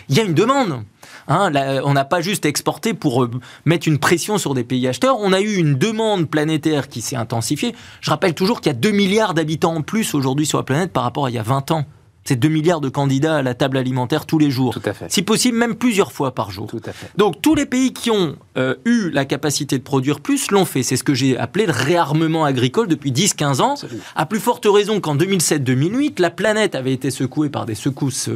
[0.08, 0.84] il y a une demande.
[1.28, 1.52] Hein,
[1.84, 3.30] on n'a pas juste exporté pour euh,
[3.64, 7.16] mettre une pression sur des pays acheteurs, on a eu une demande planétaire qui s'est
[7.16, 7.74] intensifiée.
[8.00, 10.92] Je rappelle toujours qu'il y a 2 milliards d'habitants en plus aujourd'hui sur la planète
[10.92, 11.84] par rapport à il y a 20 ans.
[12.24, 14.72] C'est 2 milliards de candidats à la table alimentaire tous les jours.
[14.72, 15.10] Tout à fait.
[15.10, 16.68] Si possible, même plusieurs fois par jour.
[16.68, 17.10] Tout à fait.
[17.16, 20.82] Donc tous les pays qui ont euh, eu la capacité de produire plus l'ont fait.
[20.82, 23.74] C'est ce que j'ai appelé le réarmement agricole depuis 10-15 ans.
[24.14, 28.30] À plus forte raison qu'en 2007-2008, la planète avait été secouée par des secousses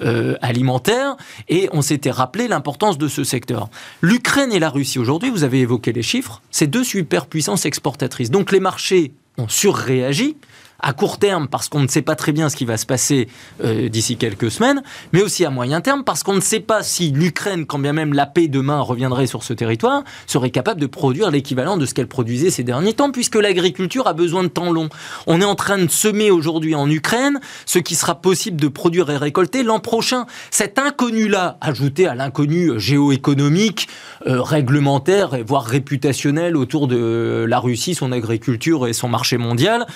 [0.00, 1.16] euh, alimentaires
[1.48, 3.68] et on s'était rappelé l'importance de ce secteur.
[4.02, 8.30] L'Ukraine et la Russie aujourd'hui, vous avez évoqué les chiffres, c'est deux superpuissances exportatrices.
[8.30, 10.36] Donc les marchés ont surréagi
[10.80, 13.28] à court terme parce qu'on ne sait pas très bien ce qui va se passer
[13.64, 17.10] euh, d'ici quelques semaines, mais aussi à moyen terme parce qu'on ne sait pas si
[17.10, 21.30] l'Ukraine, quand bien même la paix demain reviendrait sur ce territoire, serait capable de produire
[21.30, 24.88] l'équivalent de ce qu'elle produisait ces derniers temps, puisque l'agriculture a besoin de temps long.
[25.26, 29.10] On est en train de semer aujourd'hui en Ukraine ce qui sera possible de produire
[29.10, 30.26] et récolter l'an prochain.
[30.50, 33.88] Cet inconnu-là, ajouté à l'inconnu géoéconomique,
[34.26, 39.86] euh, réglementaire, voire réputationnel autour de la Russie, son agriculture et son marché mondial,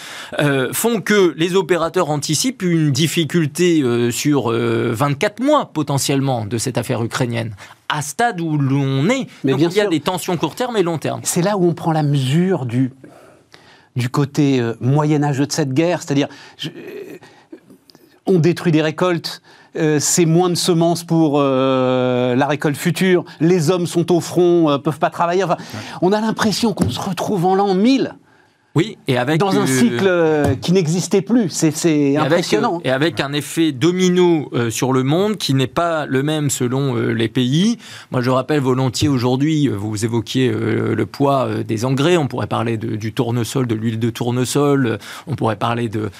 [0.41, 6.59] euh, font que les opérateurs anticipent une difficulté euh, sur 24 euh, mois potentiellement de
[6.59, 7.55] cette affaire ukrainienne
[7.89, 9.27] à stade où l'on est.
[9.45, 11.21] Mais Donc il y a des tensions court terme et long terme.
[11.25, 12.91] C'est là où on prend la mesure du
[13.97, 16.29] du côté euh, moyenâgeux de cette guerre, c'est-à-dire
[16.65, 16.71] euh,
[18.27, 19.43] on détruit des récoltes,
[19.77, 24.99] euh, c'est moins de semences pour la récolte future, les hommes sont au front, peuvent
[24.99, 25.45] pas travailler.
[25.45, 25.57] Enfin,
[26.03, 28.15] on a l'impression qu'on se retrouve en l'an 1000
[28.75, 31.51] Oui, et avec dans un euh, cycle euh, qui n'existait plus.
[31.51, 32.77] C'est avec, impressionnant.
[32.79, 36.49] euh, et avec un effet domino euh, sur le monde qui n'est pas le même
[36.49, 37.77] selon les pays.
[38.11, 42.17] Moi, je rappelle volontiers aujourd'hui, vous évoquiez le poids des engrais.
[42.17, 44.99] On pourrait parler de- du tournesol, de l'huile de tournesol.
[45.27, 46.11] On pourrait parler de,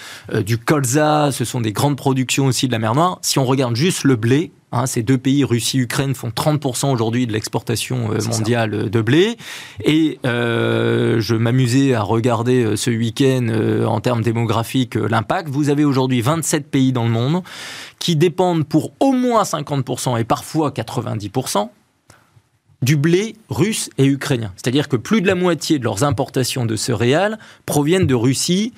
[0.45, 1.31] du colza.
[1.33, 3.19] Ce sont des grandes productions aussi de la mer Noire.
[3.23, 6.91] Si on regarde juste le blé, hein, ces deux pays, Russie et Ukraine, font 30%
[6.91, 8.31] aujourd'hui de l'exportation euh, ça.
[8.31, 9.37] mondiale de blé.
[9.85, 15.49] Et euh, je m'amusais à regarder euh, ce week-end euh, en termes démographiques euh, l'impact.
[15.49, 17.43] Vous avez aujourd'hui 27 pays dans le monde
[17.99, 21.69] qui dépendent pour au moins 50% et parfois 90%
[22.83, 24.53] du blé russe et ukrainien.
[24.57, 28.73] C'est-à-dire que plus de la moitié de leurs importations de céréales proviennent de Russie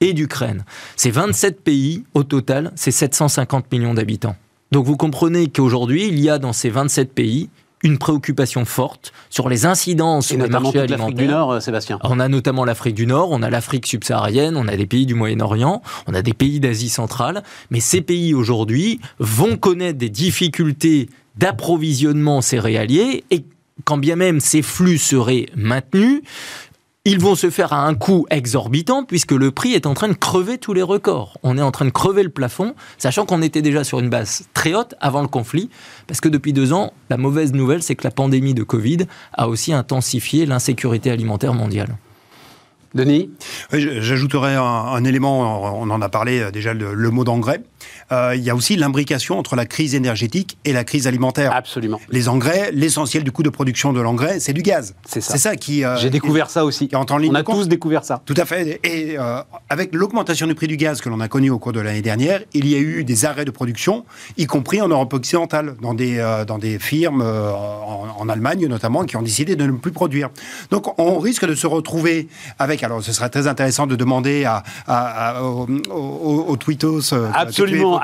[0.00, 0.64] et d'Ukraine.
[0.96, 4.36] Ces 27 pays, au total, c'est 750 millions d'habitants.
[4.72, 7.50] Donc vous comprenez qu'aujourd'hui, il y a dans ces 27 pays
[7.82, 11.30] une préoccupation forte sur les incidences Et sur les marchés l'Afrique du alimentaires.
[11.30, 11.98] Nord, euh, Sébastien.
[12.02, 15.14] On a notamment l'Afrique du Nord, on a l'Afrique subsaharienne, on a des pays du
[15.14, 21.08] Moyen-Orient, on a des pays d'Asie centrale, mais ces pays aujourd'hui vont connaître des difficultés
[21.36, 23.44] d'approvisionnement céréalier et
[23.84, 26.20] quand bien même ces flux seraient maintenus,
[27.06, 30.12] ils vont se faire à un coût exorbitant puisque le prix est en train de
[30.12, 31.38] crever tous les records.
[31.42, 34.48] On est en train de crever le plafond, sachant qu'on était déjà sur une base
[34.52, 35.70] très haute avant le conflit,
[36.06, 39.48] parce que depuis deux ans, la mauvaise nouvelle, c'est que la pandémie de Covid a
[39.48, 41.96] aussi intensifié l'insécurité alimentaire mondiale.
[42.94, 43.30] Denis?
[43.72, 47.62] Oui, J'ajouterais un, un élément, on en a parlé euh, déjà, le, le mot d'engrais.
[48.12, 51.52] Euh, il y a aussi l'imbrication entre la crise énergétique et la crise alimentaire.
[51.54, 52.00] Absolument.
[52.10, 54.94] Les engrais, l'essentiel du coût de production de l'engrais, c'est du gaz.
[55.06, 55.32] C'est ça.
[55.32, 55.84] C'est ça qui.
[55.84, 56.88] euh, J'ai découvert ça aussi.
[56.88, 58.22] qui entre en ligne On a tous découvert ça.
[58.24, 58.80] Tout à fait.
[58.84, 61.80] Et euh, avec l'augmentation du prix du gaz que l'on a connu au cours de
[61.80, 64.04] l'année dernière, il y a eu des arrêts de production,
[64.36, 66.16] y compris en Europe occidentale, dans des,
[66.46, 70.30] dans des firmes en, en Allemagne notamment, qui ont décidé de ne plus produire.
[70.70, 74.62] Donc on risque de se retrouver avec, alors ce serait très intéressant de demander à,
[74.86, 77.00] à- à- aux, aux- aux tweetos...
[77.52, 78.00] tu Absolument.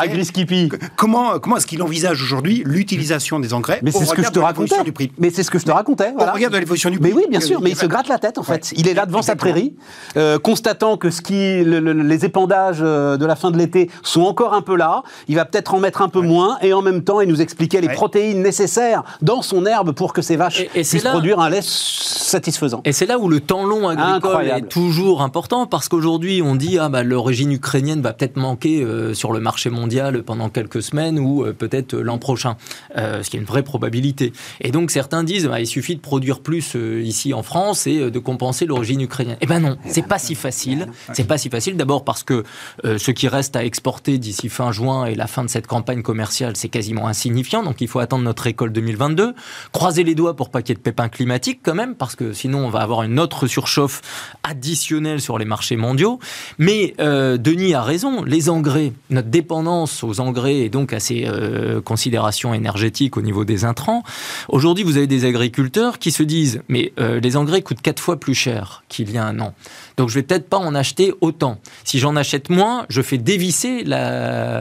[0.97, 4.39] Comment, comment est-ce qu'il envisage aujourd'hui l'utilisation des engrais Mais c'est ce que je te
[4.39, 4.83] racontais.
[4.85, 6.13] du prix Mais c'est ce que je te racontais.
[6.17, 6.33] Voilà.
[6.33, 7.19] Au regard de l'évolution du Mais prix.
[7.19, 8.53] oui, bien sûr, mais il se gratte la tête en fait.
[8.73, 8.79] Ouais.
[8.79, 9.75] Il est là devant sa prairie,
[10.17, 13.91] euh, constatant que ce qui, le- le- les épandages euh, de la fin de l'été
[14.03, 15.03] sont encore un peu là.
[15.29, 17.81] Il va peut-être en mettre un peu moins et en même temps, il nous expliquait
[17.81, 17.95] les Ouais.
[17.95, 21.51] protéines nécessaires dans son herbe pour que ses vaches Et- et puissent là- produire un
[21.51, 22.81] lait satisfaisant.
[22.85, 24.67] Et c'est là où le temps long agricole Incroyable.
[24.67, 29.15] est toujours important parce qu'aujourd'hui on dit ah bah l'origine ukrainienne va peut-être manquer euh,
[29.15, 32.57] sur le marché mondial pendant quelques semaines ou euh, peut-être euh, l'an prochain,
[32.97, 34.33] euh, ce qui est une vraie probabilité.
[34.61, 38.19] Et donc certains disent bah, il suffit de produire plus ici en France et de
[38.19, 39.39] compenser l'origine ukrainienne.
[39.41, 40.89] Eh ben non, c'est pas si facile.
[41.13, 42.45] C'est pas si facile d'abord parce que
[42.85, 46.57] ce qui reste à exporter d'ici fin juin et la fin de cette campagne commerciale
[46.57, 49.35] c'est quasiment insignifiant donc il faut attendre notre récolte 2022.
[49.73, 52.33] Croiser les doigts pour pas qu'il y ait de pépins climatiques quand même parce que
[52.33, 54.03] sinon on va avoir une autre surchauffe
[54.43, 56.19] additionnelle sur les marchés mondiaux.
[56.59, 61.25] Mais euh, Denis a raison, les engrais, notre dépendance aux engrais et donc à ces
[61.25, 64.03] euh, considérations énergétiques au niveau des intrants.
[64.49, 68.19] Aujourd'hui, vous avez des agriculteurs qui se disent mais euh, les engrais coûtent quatre fois
[68.19, 69.55] plus cher qu'il y a un an.
[69.99, 71.61] Donc je vais peut-être pas en acheter autant.
[71.85, 73.85] Si j'en achète moins, je fais dévisser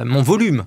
[0.05, 0.65] mon volume.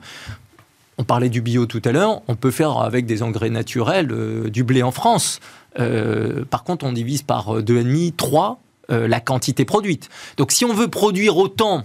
[0.98, 4.50] On parlait du bio tout à l'heure, on peut faire avec des engrais naturels euh,
[4.50, 5.38] du blé en France.
[5.76, 10.08] Par contre, on divise par euh, 2,5, 3 euh, la quantité produite.
[10.38, 11.84] Donc si on veut produire autant,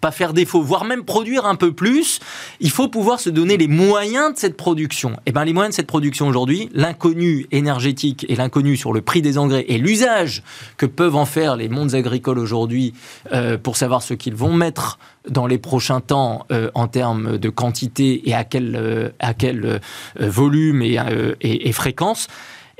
[0.00, 2.20] pas faire défaut, voire même produire un peu plus,
[2.60, 5.16] il faut pouvoir se donner les moyens de cette production.
[5.26, 9.22] Et bien les moyens de cette production aujourd'hui, l'inconnu énergétique et l'inconnu sur le prix
[9.22, 10.42] des engrais et l'usage
[10.76, 12.94] que peuvent en faire les mondes agricoles aujourd'hui
[13.32, 17.48] euh, pour savoir ce qu'ils vont mettre dans les prochains temps euh, en termes de
[17.48, 19.80] quantité et à quel, euh, à quel
[20.18, 22.28] volume et fréquence,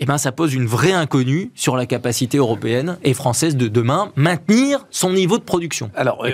[0.01, 4.13] eh ben, ça pose une vraie inconnue sur la capacité européenne et française de demain
[4.15, 5.91] maintenir son niveau de production.
[5.97, 6.33] Alors, euh,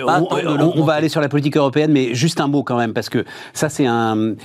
[0.75, 3.25] on, va aller sur la politique européenne, mais juste un mot quand même, parce que
[3.53, 4.35] ça, c'est un.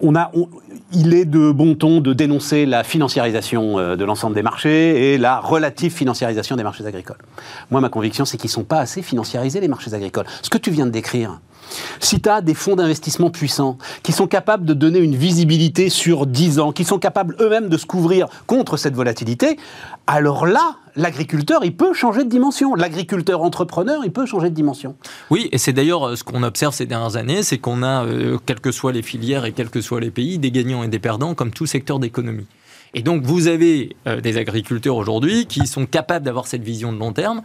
[0.00, 0.48] On a, on-
[0.92, 5.18] il est de bon ton de dénoncer la financiarisation euh, de l'ensemble des marchés et
[5.18, 7.18] la relative financiarisation des marchés agricoles.
[7.70, 10.26] Moi, ma conviction, c'est qu'ils ne sont pas assez financiarisés, les marchés agricoles.
[10.42, 11.40] Ce que tu viens de décrire,
[12.00, 16.26] si tu as des fonds d'investissement puissants qui sont capables de donner une visibilité sur
[16.26, 19.58] 10 ans, qui sont capables eux-mêmes de se couvrir contre cette volatilité,
[20.06, 22.74] alors là, l'agriculteur, il peut changer de dimension.
[22.74, 24.96] L'agriculteur entrepreneur, il peut changer de dimension.
[25.30, 28.38] Oui, et c'est d'ailleurs euh, ce qu'on observe ces dernières années, c'est qu'on a, euh,
[28.44, 30.98] quelles que soient les filières et quels que soient les pays, des gagnants et des
[30.98, 32.46] perdants comme tout secteur d'économie.
[32.94, 36.98] Et donc, vous avez euh, des agriculteurs aujourd'hui qui sont capables d'avoir cette vision de
[36.98, 37.42] long terme,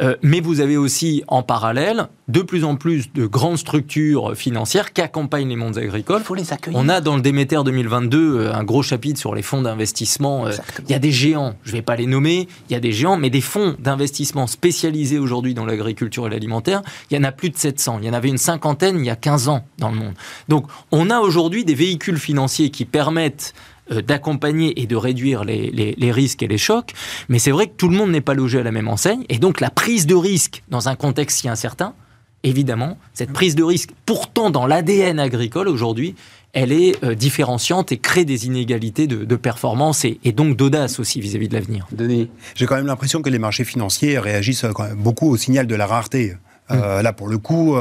[0.00, 4.92] euh, mais vous avez aussi en parallèle de plus en plus de grandes structures financières
[4.92, 6.20] qui accompagnent les mondes agricoles.
[6.20, 6.78] Il faut les accueillir.
[6.78, 10.46] On a dans le Déméter 2022 euh, un gros chapitre sur les fonds d'investissement.
[10.86, 12.92] Il y a des géants, je ne vais pas les nommer, il y a des
[12.92, 17.32] géants, mais des fonds d'investissement spécialisés aujourd'hui dans l'agriculture et l'alimentaire, il y en a
[17.32, 17.98] plus de 700.
[18.00, 20.14] Il y en avait une cinquantaine il y a 15 ans dans le monde.
[20.48, 23.52] Donc on a aujourd'hui des véhicules financiers qui permettent
[23.90, 26.92] d'accompagner et de réduire les, risques et les chocs.
[27.28, 29.24] Mais c'est vrai que tout le monde n'est pas logé à la même enseigne.
[29.28, 31.94] Et donc la prise de risque dans un contexte si incertain,
[32.42, 36.14] évidemment, cette prise de risque, pourtant dans l'ADN agricole aujourd'hui,
[36.52, 41.48] elle est euh, différenciante et crée des inégalités de, performance et, donc d'audace aussi vis-à-vis
[41.48, 41.86] de l'avenir.
[41.92, 45.66] Denis J'ai quand même l'impression que les marchés financiers réagissent quand même beaucoup au signal
[45.66, 46.34] de la rareté.
[46.70, 47.02] Euh, mm.
[47.02, 47.74] là, pour le coup,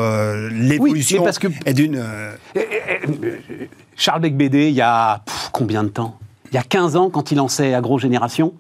[0.51, 1.25] l'évolution
[1.65, 2.03] est d'une...
[4.01, 5.21] Charles Becbédé, il y a
[5.51, 6.17] combien de temps?
[6.51, 8.53] Il y a 15 ans, quand il lançait AgroGénération,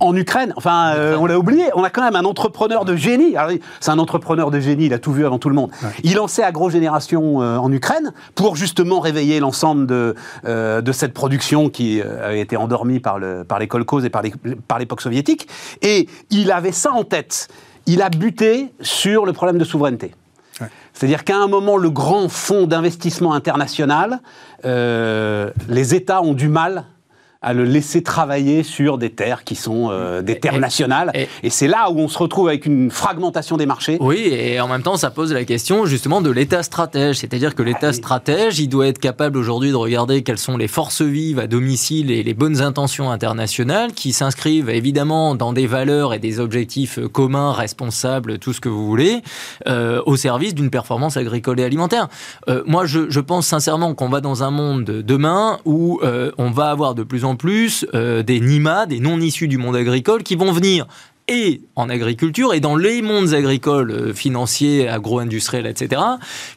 [0.00, 0.52] en Ukraine.
[0.56, 1.66] Enfin, euh, on l'a oublié.
[1.76, 3.36] On a quand même un entrepreneur de génie.
[3.78, 4.86] C'est un entrepreneur de génie.
[4.86, 5.70] Il a tout vu avant tout le monde.
[6.02, 11.70] Il lançait AgroGénération euh, en Ukraine pour justement réveiller l'ensemble de, euh, de cette production
[11.70, 15.46] qui avait été endormie par, le, par les kolkhozes et par l'époque soviétique.
[15.80, 17.46] Et il avait ça en tête.
[17.86, 20.12] Il a buté sur le problème de souveraineté.
[20.96, 24.20] C'est-à-dire qu'à un moment, le grand fonds d'investissement international,
[24.64, 26.84] euh, les États ont du mal
[27.46, 31.12] à le laisser travailler sur des terres qui sont euh, des terres nationales.
[31.14, 33.98] Et, c'est là où on se retrouve avec une fragmentation des marchés.
[34.00, 37.18] Oui, et en même temps, ça pose la question justement de l'État stratège.
[37.18, 40.66] C'est-à-dire que l'État ah stratège, il doit être capable aujourd'hui de regarder quelles sont les
[40.66, 46.14] forces vives à domicile et les bonnes intentions internationales qui s'inscrivent évidemment dans des valeurs
[46.14, 49.22] et des objectifs communs, responsables, tout ce que vous voulez,
[49.68, 52.08] euh, au service d'une performance agricole et alimentaire.
[52.48, 56.00] Euh, moi, je, je, pense sincèrement qu'on va dans un monde demain où
[56.38, 59.76] on va avoir de plus en plus euh, des NIMA, des non issus du monde
[59.76, 60.86] agricole, qui vont venir
[61.28, 66.00] et en agriculture et dans les mondes agricoles, euh, financiers, agro-industriels, etc.,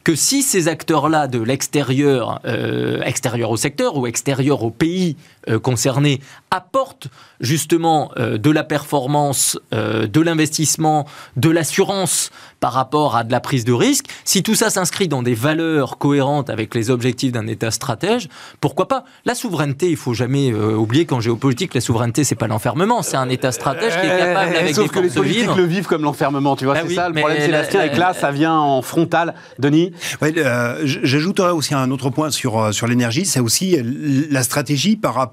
[0.04, 5.16] que si ces acteurs-là de l'extérieur, euh, extérieur au secteur ou extérieur au pays
[5.62, 6.20] concernés,
[6.50, 7.08] apportent
[7.40, 12.30] justement de la performance, de l'investissement, de l'assurance
[12.60, 15.98] par rapport à de la prise de risque, si tout ça s'inscrit dans des valeurs
[15.98, 18.28] cohérentes avec les objectifs d'un État stratège,
[18.60, 22.46] pourquoi pas La souveraineté, il faut jamais euh, oublier qu'en géopolitique, la souveraineté, c'est pas
[22.46, 25.86] l'enfermement, c'est un État stratège qui est capable, avec Sauf que les politiques le vivent
[25.86, 28.58] comme l'enfermement, tu vois, ah c'est ça le problème, Sébastien, et que là, ça vient
[28.58, 29.34] en frontal.
[29.58, 29.92] Denis?
[30.22, 33.76] Euh, J'ajouterais aussi un autre point sur, euh, sur l'énergie, c'est aussi
[34.30, 35.29] la stratégie par rapport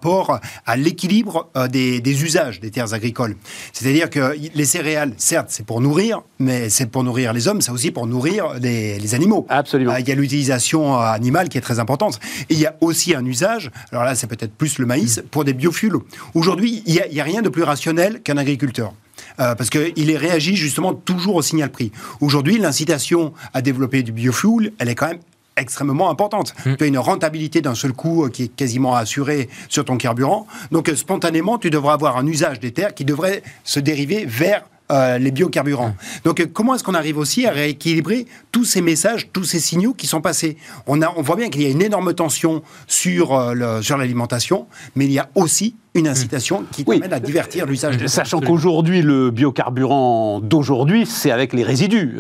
[0.65, 3.35] à l'équilibre des, des usages des terres agricoles.
[3.73, 7.71] C'est-à-dire que les céréales, certes, c'est pour nourrir, mais c'est pour nourrir les hommes, c'est
[7.71, 9.45] aussi pour nourrir les, animaux.
[9.49, 9.93] Absolument.
[9.93, 12.19] Euh, il y a l'utilisation animale qui est très importante.
[12.49, 15.43] Et il y a aussi un usage, alors là c'est peut-être plus le maïs, pour
[15.43, 15.93] des biofuels.
[16.33, 18.93] Aujourd'hui, il n'y a, rien de plus rationnel qu'un agriculteur.
[19.39, 21.91] Euh, parce qu'il réagit justement toujours au signal prix.
[22.21, 25.19] Aujourd'hui, l'incitation à développer du biofuel, elle est quand même
[25.57, 26.53] extrêmement importante.
[26.65, 26.75] Mm.
[26.75, 30.47] Tu as une rentabilité d'un seul coup euh, qui est quasiment assurée sur ton carburant.
[30.71, 35.17] Donc spontanément, tu devrais avoir un usage des terres qui devrait se dériver vers euh,
[35.17, 35.95] les biocarburants.
[36.23, 39.93] Donc, euh, comment est-ce qu'on arrive aussi à rééquilibrer tous ces messages, tous ces signaux
[39.93, 40.55] qui sont passés?
[40.85, 45.03] On, a, on voit bien qu'il y a une énorme tension sur, euh, l'alimentation, mais
[45.03, 47.01] il y a aussi une incitation qui oui.
[47.11, 52.15] à divertir l'usage de Sachant qu'aujourd'hui, le biocarburant d'aujourd'hui, c'est avec les résidus.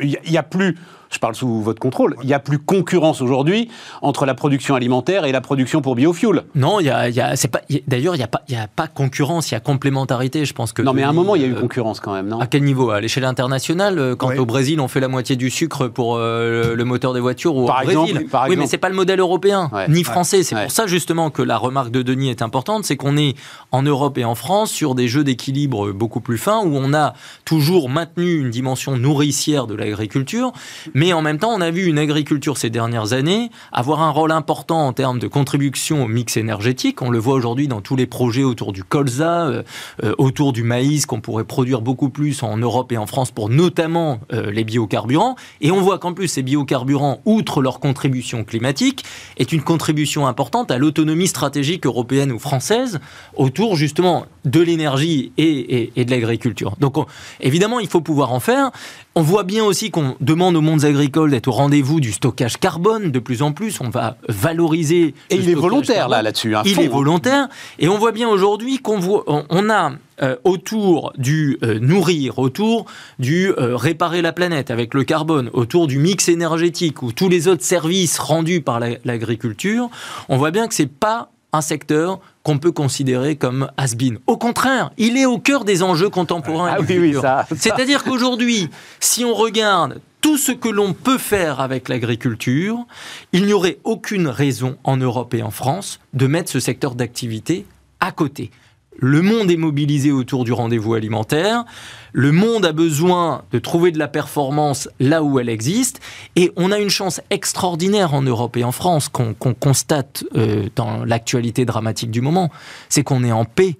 [0.00, 0.76] Il n'y a plus
[1.10, 3.68] je parle sous votre contrôle, il n'y a plus concurrence aujourd'hui
[4.02, 6.44] entre la production alimentaire et la production pour biofuel.
[6.54, 9.54] Non, il y a, c'est pas, d'ailleurs, il n'y a, pas, a pas concurrence, il
[9.54, 10.82] y a complémentarité, je pense que...
[10.82, 12.40] Non, mais à un moment, il y a eu euh, concurrence quand même, non?
[12.40, 12.90] À quel niveau?
[12.90, 16.74] À l'échelle internationale euh, Quand au Brésil, on fait la moitié du sucre pour euh,
[16.74, 18.94] le moteur des voitures ou par au exemple, Brésil par Oui, mais c'est pas le
[18.94, 20.42] modèle européen, ni français.
[20.42, 23.34] C'est pour ça, justement, que la remarque de Denis est importante, c'est qu'on est
[23.72, 27.14] en Europe et en France sur des jeux d'équilibre beaucoup plus fins, où on a
[27.44, 30.52] toujours maintenu une dimension nourricière de l'agriculture,
[30.98, 34.32] mais en même temps, on a vu une agriculture ces dernières années avoir un rôle
[34.32, 37.02] important en termes de contribution au mix énergétique.
[37.02, 39.62] On le voit aujourd'hui dans tous les projets autour du colza, euh,
[40.02, 43.48] euh, autour du maïs qu'on pourrait produire beaucoup plus en Europe et en France pour
[43.48, 45.36] notamment euh, les biocarburants.
[45.60, 49.04] Et on voit qu'en plus ces biocarburants, outre leur contribution climatique,
[49.36, 52.98] est une contribution importante à l'autonomie stratégique européenne ou française
[53.36, 56.74] autour justement de l'énergie et, de l'agriculture.
[56.80, 56.96] Donc
[57.40, 58.72] évidemment, il faut pouvoir en faire.
[59.18, 63.10] On voit bien aussi qu'on demande aux mondes agricoles d'être au rendez-vous du stockage carbone
[63.10, 63.80] de plus en plus.
[63.80, 65.12] On va valoriser.
[65.30, 66.54] Et il est volontaire là là-dessus.
[66.64, 66.88] il est hein.
[66.88, 67.48] volontaire.
[67.80, 69.90] Et on voit bien aujourd'hui qu'on on a
[70.22, 72.86] euh, autour du euh, nourrir, autour
[73.18, 77.48] du euh, réparer la planète avec le carbone, autour du mix énergétique ou tous les
[77.48, 79.90] autres services rendus par l'agriculture,
[80.28, 84.18] on voit bien que c'est pas un secteur qu'on peut considérer comme has-been.
[84.26, 86.74] Au contraire, il est au cœur des enjeux contemporains.
[86.76, 87.46] Ah oui, oui, ça.
[87.56, 88.68] C'est-à-dire qu'aujourd'hui,
[89.00, 92.86] si on regarde tout ce que l'on peut faire avec l'agriculture,
[93.32, 97.66] il n'y aurait aucune raison en Europe et en France de mettre ce secteur d'activité
[98.00, 98.50] à côté.
[99.00, 101.64] Le monde est mobilisé autour du rendez-vous alimentaire.
[102.12, 106.00] Le monde a besoin de trouver de la performance là où elle existe.
[106.34, 111.04] Et on a une chance extraordinaire en Europe et en France qu'on constate euh, dans
[111.04, 112.50] l'actualité dramatique du moment.
[112.88, 113.76] C'est qu'on est en paix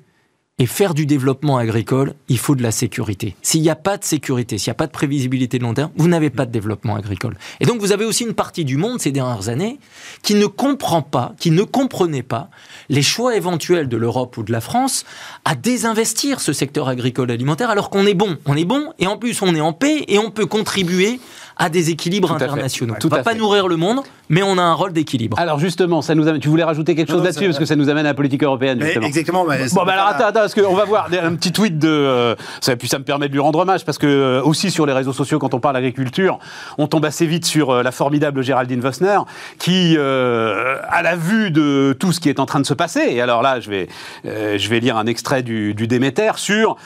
[0.59, 3.37] et faire du développement agricole, il faut de la sécurité.
[3.43, 5.91] S'il n'y a pas de sécurité, s'il n'y a pas de prévisibilité de long terme,
[5.97, 7.37] vous n'avez pas de développement agricole.
[7.61, 9.79] Et donc vous avez aussi une partie du monde ces dernières années
[10.23, 12.51] qui ne comprend pas, qui ne comprenait pas
[12.89, 15.05] les choix éventuels de l'Europe ou de la France
[15.45, 18.37] à désinvestir ce secteur agricole alimentaire alors qu'on est bon.
[18.47, 21.21] On est bon et en plus on est en paix et on peut contribuer
[21.59, 22.95] à des équilibres internationaux.
[23.03, 25.39] on ne va pas nourrir le monde, mais on a un rôle d'équilibre.
[25.41, 27.89] Alors justement, ça nous amène, tu voulais rajouter quelque chose là-dessus parce que ça nous
[27.89, 28.81] amène à la politique européenne.
[28.81, 29.07] Justement.
[29.07, 29.45] exactement.
[29.45, 31.89] bon, bah alors attends, attends, parce qu'on va voir un petit tweet de.
[31.89, 34.87] Euh, ça, puis ça me permet de lui rendre hommage parce que euh, aussi sur
[34.87, 36.39] les réseaux sociaux, quand on parle agriculture,
[36.79, 39.19] on tombe assez vite sur euh, la formidable Géraldine Vossner
[39.59, 43.21] qui, à la vue de tout ce qui est en train de se passer, et
[43.21, 43.89] alors là, je vais,
[44.25, 46.77] je vais lire un extrait du, du Déméter sur.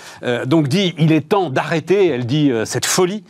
[0.46, 3.24] donc dit, il est temps d'arrêter, elle dit, cette folie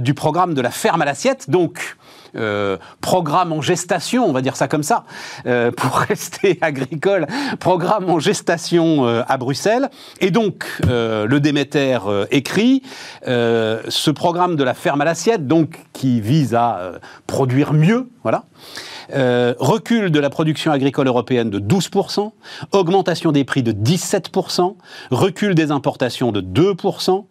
[0.00, 1.48] du programme de la ferme à l'assiette.
[1.48, 1.96] Donc,
[2.36, 5.04] euh, programme en gestation, on va dire ça comme ça,
[5.46, 7.26] euh, pour rester agricole,
[7.60, 9.90] programme en gestation euh, à Bruxelles.
[10.20, 11.98] Et donc, le Déméter
[12.30, 12.82] écrit,
[13.24, 16.92] ce programme de la ferme à l'assiette, donc qui vise à
[17.26, 18.44] produire mieux, voilà,
[19.14, 22.32] euh, recul de la production agricole européenne de 12%,
[22.72, 24.74] augmentation des prix de 17%,
[25.10, 27.24] recul des importations de 2%,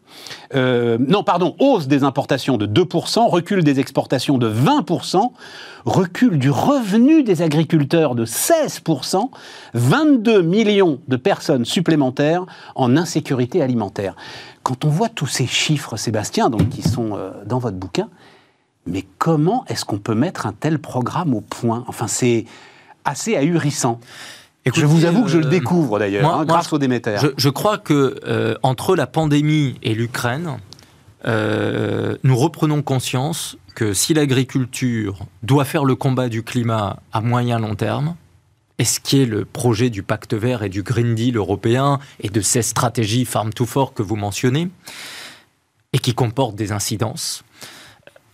[0.53, 5.31] euh, non, pardon, hausse des importations de 2%, recul des exportations de 20%,
[5.85, 9.29] recul du revenu des agriculteurs de 16%,
[9.73, 12.45] 22 millions de personnes supplémentaires
[12.75, 14.15] en insécurité alimentaire.
[14.63, 18.09] Quand on voit tous ces chiffres, Sébastien, donc, qui sont euh, dans votre bouquin,
[18.85, 21.83] mais comment est-ce qu'on peut mettre un tel programme au point?
[21.87, 22.45] Enfin, c'est
[23.03, 23.99] assez ahurissant.
[24.65, 27.17] je vous avoue que je le euh, découvre d'ailleurs, hein, grâce au Déméter.
[27.37, 30.57] Je, crois que euh, entre la pandémie et l'Ukraine,
[31.25, 37.59] euh, nous reprenons conscience que si l'agriculture doit faire le combat du climat à moyen
[37.59, 38.15] long terme,
[38.77, 42.29] et ce qui est le projet du pacte vert et du Green Deal européen et
[42.29, 44.69] de ces stratégies Farm to Fork que vous mentionnez,
[45.93, 47.43] et qui comportent des incidences,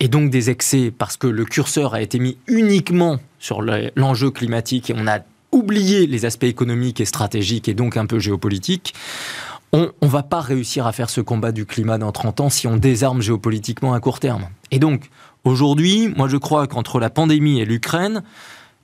[0.02, 3.62] et donc des excès parce que le curseur a été mis uniquement sur
[3.96, 5.20] l'enjeu climatique et on a
[5.52, 8.96] oublié les aspects économiques et stratégiques et donc un peu géopolitiques,
[9.74, 12.66] on ne va pas réussir à faire ce combat du climat dans 30 ans si
[12.66, 14.48] on désarme géopolitiquement à court terme.
[14.72, 15.12] Et donc,
[15.44, 18.24] aujourd'hui, moi je crois qu'entre la pandémie et l'Ukraine,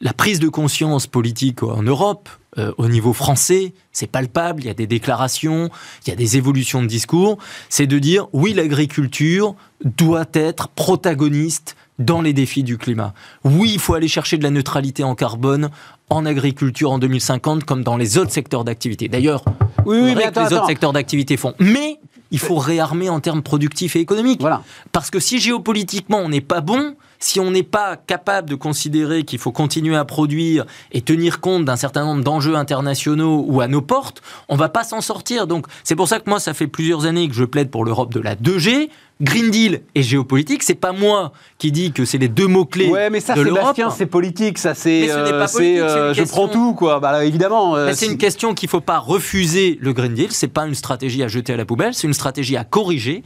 [0.02, 4.70] la prise de conscience politique en Europe, euh, au niveau français, c'est palpable, il y
[4.70, 5.70] a des déclarations,
[6.06, 7.38] il y a des évolutions de discours,
[7.70, 13.14] c'est de dire oui, l'agriculture doit être protagoniste dans les défis du climat.
[13.44, 15.70] Oui, il faut aller chercher de la neutralité en carbone
[16.10, 19.08] en agriculture en 2050 comme dans les autres secteurs d'activité.
[19.08, 19.44] D'ailleurs,
[19.86, 21.54] oui, oui, mais les autres secteurs d'activité font.
[21.60, 22.00] Mais
[22.32, 24.42] il faut réarmer en termes productifs et économiques.
[24.42, 24.64] Voilà.
[24.92, 29.24] Parce que si géopolitiquement on n'est pas bon, si on n'est pas capable de considérer
[29.24, 33.68] qu'il faut continuer à produire et tenir compte d'un certain nombre d'enjeux internationaux ou à
[33.68, 35.48] nos portes, on va pas s'en sortir.
[35.48, 38.14] Donc c'est pour ça que moi, ça fait plusieurs années que je plaide pour l'Europe
[38.14, 38.90] de la 2G.
[39.20, 42.88] Green Deal et géopolitique, c'est pas moi qui dis que c'est les deux mots clés
[42.88, 47.00] ouais, mais ça, Sébastien, c'est politique, ça c'est, euh, euh, je prends tout quoi.
[47.00, 47.76] Bah, évidemment.
[47.76, 50.32] Euh, c'est une question qu'il faut pas refuser le Green Deal.
[50.32, 53.24] C'est pas une stratégie à jeter à la poubelle, c'est une stratégie à corriger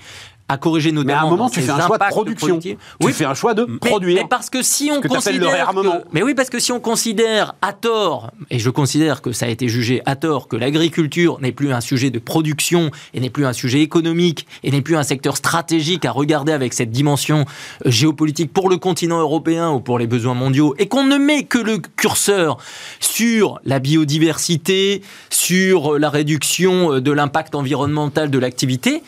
[0.52, 2.60] à corriger nos Mais à un moment, tu fais un choix de production.
[2.60, 4.22] Tu oui, fais un choix de produire.
[4.22, 5.72] Mais parce que si on considère,
[6.12, 9.50] mais oui, parce que si on considère à tort, et je considère que ça a
[9.50, 13.46] été jugé à tort, que l'agriculture n'est plus un sujet de production et n'est plus
[13.46, 17.46] un sujet économique et n'est plus un secteur stratégique à regarder avec cette dimension
[17.86, 21.58] géopolitique pour le continent européen ou pour les besoins mondiaux, et qu'on ne met que
[21.58, 22.58] le curseur
[23.00, 29.04] sur la biodiversité, sur la réduction euh, de l'impact environnemental de l'activité,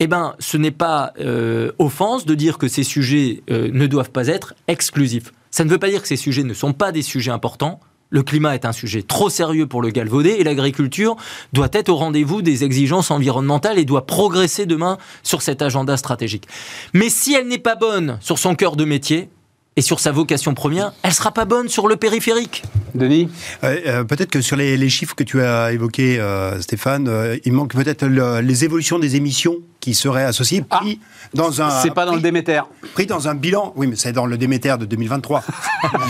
[0.00, 4.10] eh ben, ce n'est pas euh, offense de dire que ces sujets euh, ne doivent
[4.10, 5.32] pas être exclusifs.
[5.50, 7.80] Ça ne veut pas dire que ces sujets ne sont pas des sujets importants.
[8.10, 11.16] Le climat est un sujet trop sérieux pour le galvauder et l'agriculture
[11.52, 16.46] doit être au rendez-vous des exigences environnementales et doit progresser demain sur cet agenda stratégique.
[16.92, 19.28] Mais si elle n'est pas bonne sur son cœur de métier,
[19.76, 22.62] et sur sa vocation première, elle sera pas bonne sur le périphérique.
[22.94, 23.28] Denis?
[23.62, 26.20] Euh, Peut-être que sur les, chiffres que tu as évoqués,
[26.60, 27.10] Stéphane,
[27.44, 30.78] il manque peut-être les évolutions des émissions qui serait associé, ah.
[30.78, 30.98] pris
[31.32, 31.70] dans un.
[31.70, 32.62] C'est pas dans le Déméter.
[32.94, 33.72] Pris dans un bilan.
[33.76, 35.44] Oui, mais c'est dans le Déméter de 2023.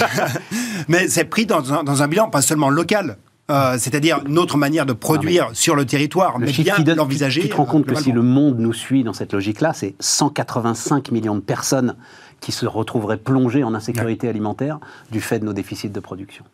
[0.89, 4.87] mais c'est pris dans un, dans un bilan pas seulement local, Euh, c'est-à-dire notre manière
[4.87, 7.43] de produire sur le territoire, mais bien l'envisager.
[7.43, 11.13] Tu te rends compte que si le monde nous suit dans cette logique-là, c'est 185
[11.13, 11.95] millions de personnes
[12.41, 14.79] qui se retrouveraient plongées en insécurité alimentaire
[15.11, 16.45] du fait de nos déficits de production.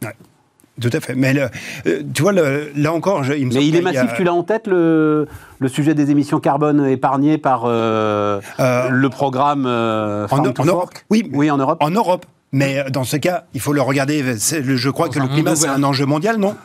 [0.80, 1.14] Tout à fait.
[1.14, 4.14] Mais euh, tu vois, là encore, il me Mais il est massif.
[4.16, 5.28] Tu l'as en tête le,
[5.58, 10.90] le, sujet des émissions carbone épargnées par euh, le programme en, en Europe.
[11.10, 11.78] Oui, oui, en Europe.
[11.80, 12.24] En Europe.
[12.52, 14.22] Mais euh, dans ce cas, il faut le regarder.
[14.36, 16.56] Je crois que le climat, c'est un enjeu mondial, non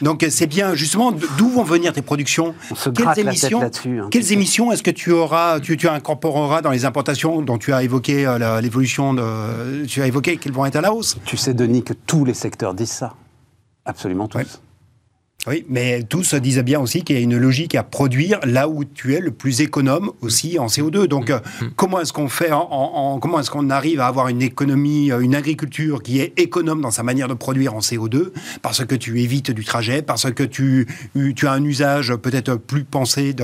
[0.00, 2.54] Donc c'est bien, justement, d'où vont venir tes productions
[2.94, 7.42] Quelles émissions, hein, quelles émissions est-ce que tu auras, tu, tu, incorporeras dans les importations
[7.42, 10.92] dont tu as évoqué euh, l'évolution de, tu as évoqué qu'elles vont être à la
[10.92, 11.16] hausse?
[11.24, 13.14] Tu sais, Denis, que tous les secteurs disent ça.
[13.84, 14.60] Absolument tous.
[15.46, 18.84] Oui, mais tous disaient bien aussi qu'il y a une logique à produire là où
[18.84, 21.06] tu es le plus économe aussi en CO2.
[21.06, 21.66] Donc, euh, mm.
[21.76, 25.34] comment est-ce qu'on fait, en, comment est-ce qu'on arrive à avoir une économie, euh, une
[25.34, 28.32] agriculture qui est économe dans sa manière de produire en CO2
[28.62, 30.86] Parce que tu évites du trajet, parce que tu,
[31.36, 33.34] tu as un usage peut-être plus pensé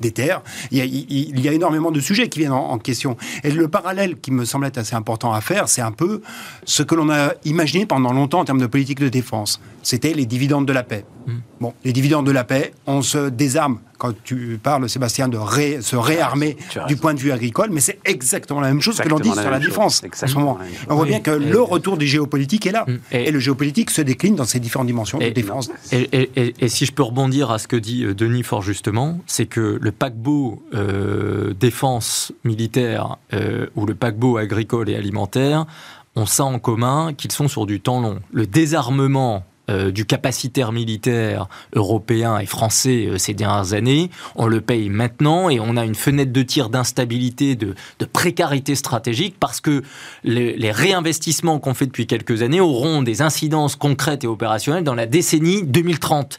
[0.00, 0.42] des terres.
[0.70, 3.16] Il y, a, énormément de sujets qui viennent en, en, question.
[3.42, 6.20] Et le parallèle qui me semble être assez important à faire, c'est un peu
[6.64, 9.60] ce que l'on a imaginé pendant longtemps en termes de politique de défense.
[9.82, 11.04] C'était les dividendes de la paix.
[11.28, 11.32] Mm.
[11.60, 15.36] Bon, les dividendes de la paix, on se désarme quand tu parles, Sébastien, de
[15.80, 16.56] se réarmer
[16.86, 19.50] du point de vue agricole, mais c'est exactement la même chose que l'on dit sur
[19.50, 20.58] la défense en ce moment.
[20.88, 22.84] On voit bien que le retour du géopolitique est là.
[22.86, 22.96] Mm.
[23.12, 25.70] Et, le géopolitique se décline dans ces différentes dimensions de défense.
[25.92, 29.78] Et, si je peux rebondir à ce que dit euh, Denis fort justement, c'est que
[29.80, 35.66] le paquebot euh, défense militaire euh, ou le paquebot agricole et alimentaire
[36.14, 38.20] ont ça en commun qu'ils sont sur du temps long.
[38.32, 44.10] Le désarmement euh, du capacitaire militaire européen et français euh, ces dernières années.
[44.34, 47.74] On le paye maintenant et on a une fenêtre de tir d'instabilité, de,
[48.12, 49.82] précarité stratégique parce que
[50.24, 55.06] les, réinvestissements qu'on fait depuis quelques années auront des incidences concrètes et opérationnelles dans la
[55.06, 56.38] décennie 2030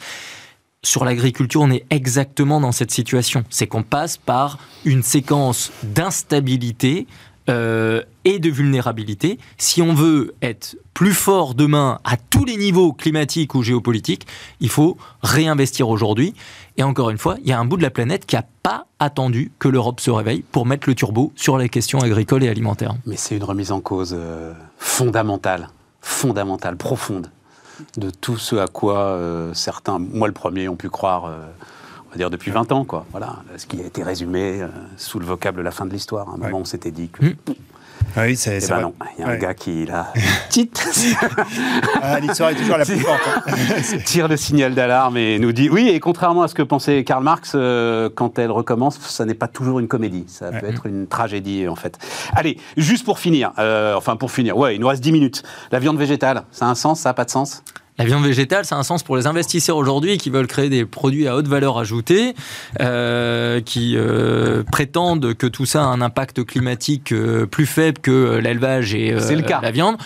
[0.82, 3.44] sur l'agriculture, on est exactement dans cette situation.
[3.50, 7.06] C'est qu'on passe par une séquence d'instabilité
[7.50, 9.39] euh, et de vulnérabilité.
[9.58, 14.28] Si on veut être plus fort demain à tous les niveaux climatiques ou géopolitiques,
[14.60, 16.36] il faut réinvestir aujourd'hui.
[16.78, 18.86] Et encore une fois, il y a un bout de la planète qui n'a pas
[19.00, 22.93] attendu que l'Europe se réveille pour mettre le turbo sur les questions agricoles et alimentaires.
[23.06, 25.70] Mais c'est une remise en cause euh, fondamentale,
[26.02, 27.32] fondamentale, profonde
[27.97, 31.32] de tout ce à quoi euh, certains, moi le premier, ont pu croire
[32.10, 33.05] on va dire depuis 20 ans, quoi.
[33.12, 36.30] Voilà, ce qui a été résumé euh, sous le vocable la fin de l'histoire.
[36.30, 37.26] À un moment, on s'était dit que.
[37.26, 37.36] Hmm.
[38.16, 40.12] Ah oui, c'est eh ben non, il y a un gars qui, là,
[42.01, 43.22] ah, L'histoire est toujours la plus forte.
[43.28, 43.97] Hein.
[44.05, 47.24] tire le signal d'alarme et nous dit oui, et contrairement à ce que pensait Karl
[47.24, 51.05] Marx, euh, quand elle recommence, ça n'est pas toujours une comédie, ça peut être une
[51.05, 51.99] tragédie en fait.
[52.34, 55.43] Allez, juste pour finir, euh, enfin pour finir, ouais, il nous reste 10 minutes.
[55.72, 57.64] La viande végétale, ça a un sens, ça n'a pas de sens?
[58.00, 60.86] La viande végétale, ça a un sens pour les investisseurs aujourd'hui qui veulent créer des
[60.86, 62.34] produits à haute valeur ajoutée,
[62.80, 68.38] euh, qui euh, prétendent que tout ça a un impact climatique euh, plus faible que
[68.38, 69.12] l'élevage et
[69.62, 69.97] la viande.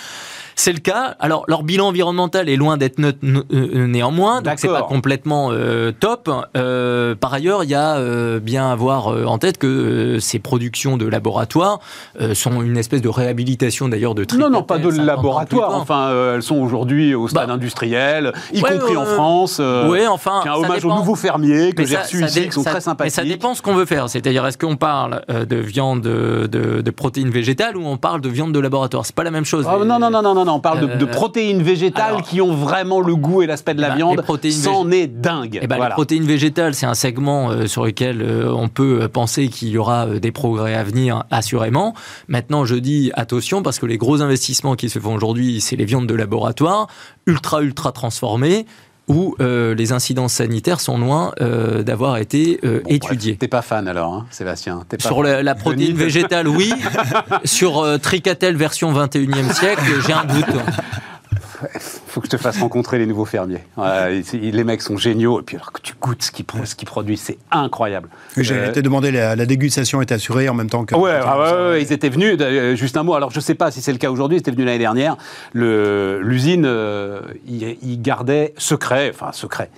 [0.55, 1.15] C'est le cas.
[1.19, 5.91] Alors, leur bilan environnemental est loin d'être neutre euh, néanmoins, donc c'est pas complètement euh,
[5.91, 6.29] top.
[6.55, 7.99] Euh, par ailleurs, il y a
[8.39, 11.79] bien à avoir en tête que ces productions de laboratoire
[12.33, 15.75] sont une espèce de réhabilitation d'ailleurs de Non, non, pas de laboratoire.
[15.75, 19.61] Enfin, elles sont aujourd'hui au stade bah, industriel, y compris en France.
[19.87, 20.41] oui, enfin.
[20.45, 23.15] un hommage aux nouveaux fermiers que j'ai reçus ici, qui sont très sympathiques.
[23.17, 24.09] Mais ça dépend ce qu'on veut faire.
[24.09, 28.53] C'est-à-dire, est-ce qu'on parle de viande de, de, protéines végétales ou on parle de viande
[28.53, 29.05] de laboratoire?
[29.05, 29.67] C'est pas la même chose.
[29.67, 32.53] Oh, non, non, non, non, non non, on parle de, euh, protéines végétales qui ont
[32.53, 34.23] vraiment le goût et l'aspect de la bah, viande.
[34.51, 35.59] C'en est dingue.
[35.61, 39.47] Eh ben, Les protéines végétales, c'est un segment euh, sur lequel euh, on peut penser
[39.47, 41.93] qu'il y aura des progrès à venir, assurément.
[42.27, 45.85] Maintenant, je dis attention, parce que les gros investissements qui se font aujourd'hui, c'est les
[45.85, 46.87] viandes de laboratoire,
[47.25, 48.65] ultra, ultra transformées
[49.07, 53.35] où les incidences sanitaires sont loin d'avoir été étudiées.
[53.35, 56.73] T'es pas fan alors, hein, Sébastien Sur la, protéine végétale, oui.
[57.45, 60.45] Sur Tricatel version 21e siècle, j'ai un doute.
[61.80, 63.64] faut que je te fasse rencontrer les nouveaux fermiers.
[64.34, 65.39] les mecs sont géniaux.
[65.39, 66.45] Et puis alors que tu goûtes ce qu'ils
[66.86, 68.09] produisent, c'est incroyable.
[68.38, 70.95] J'ai euh, été demandé, la, dégustation est assurée en même temps que.
[70.95, 72.38] Ouais, ah ouais, ils étaient venus.
[72.78, 73.14] Juste un mot.
[73.14, 74.38] Alors je sais pas si c'est le cas aujourd'hui.
[74.38, 75.18] Ils étaient venus l'année dernière.
[75.53, 79.70] L'usine, euh, ils gardaient secret, enfin secret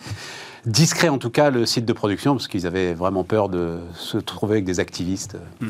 [0.65, 4.17] discret en tout cas le site de production parce qu'ils avaient vraiment peur de se
[4.17, 5.37] trouver avec des activistes.
[5.59, 5.67] Mm.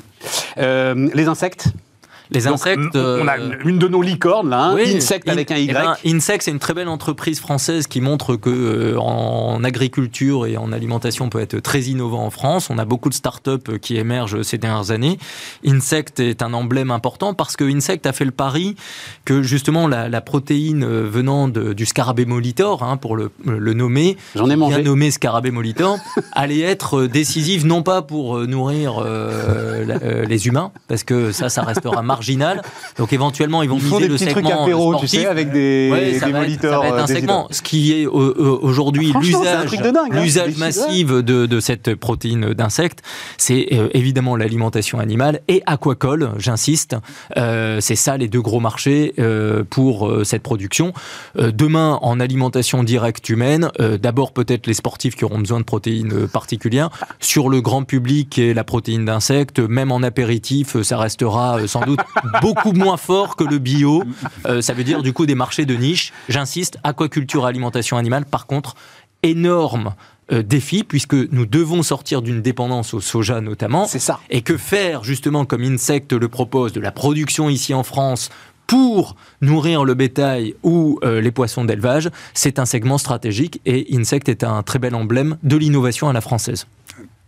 [0.57, 1.67] Euh, les insectes
[2.31, 2.95] Les insectes.
[2.95, 5.69] on a une de nos licornes, là, hein, Insect avec un Y.
[5.69, 10.57] Eh ben, Insect, c'est une très belle entreprise française qui montre que en agriculture et
[10.57, 12.69] en alimentation, on peut être très innovant en France.
[12.69, 15.17] On a beaucoup de startups qui émergent ces dernières années.
[15.65, 18.75] Insect est un emblème important parce que Insect a fait le pari
[19.23, 23.31] que justement la, protéine venant du scarabée molitor, hein, pour le,
[23.73, 25.97] nommer, j'en ai mangé, bien nommé scarabée molitor,
[26.31, 32.01] allait être décisive non pas pour nourrir euh, les humains, parce que ça, ça restera
[32.15, 32.61] marginal.
[32.97, 35.11] Donc éventuellement, ils vont ils miser le segment apéro, sportif.
[35.11, 37.47] tu sais, avec des, ouais, ça, va être, ça va être un euh, segment.
[37.51, 40.07] Ce qui est aujourd'hui l'usage, hein.
[40.11, 43.01] l'usage massif de, de, cette protéine d'insectes,
[43.37, 46.95] c'est euh, évidemment l'alimentation animale et aquacole, j'insiste.
[47.37, 50.93] Euh, c'est ça les deux gros marchés euh, pour cette production.
[51.35, 56.89] demain, en alimentation directe humaine, d'abord peut-être les sportifs qui auront besoin de protéines particulières.
[57.19, 61.99] Sur le grand public et la protéine d'insectes, même en apéritif, ça restera sans doute
[62.41, 64.03] beaucoup moins fort que le bio.
[64.61, 66.13] ça veut dire du coup des marchés de niche.
[66.29, 68.75] J'insiste, aquaculture, alimentation animale, par contre,
[69.23, 69.93] énorme
[70.31, 73.85] euh, défi puisque nous devons sortir d'une dépendance au soja notamment.
[73.85, 74.19] C'est ça.
[74.31, 78.29] Et que faire justement comme Insect le propose de la production ici en France
[78.65, 84.27] pour nourrir le bétail ou euh, les poissons d'élevage, c'est un segment stratégique et Insect
[84.27, 86.65] est un très bel emblème de l'innovation à la française.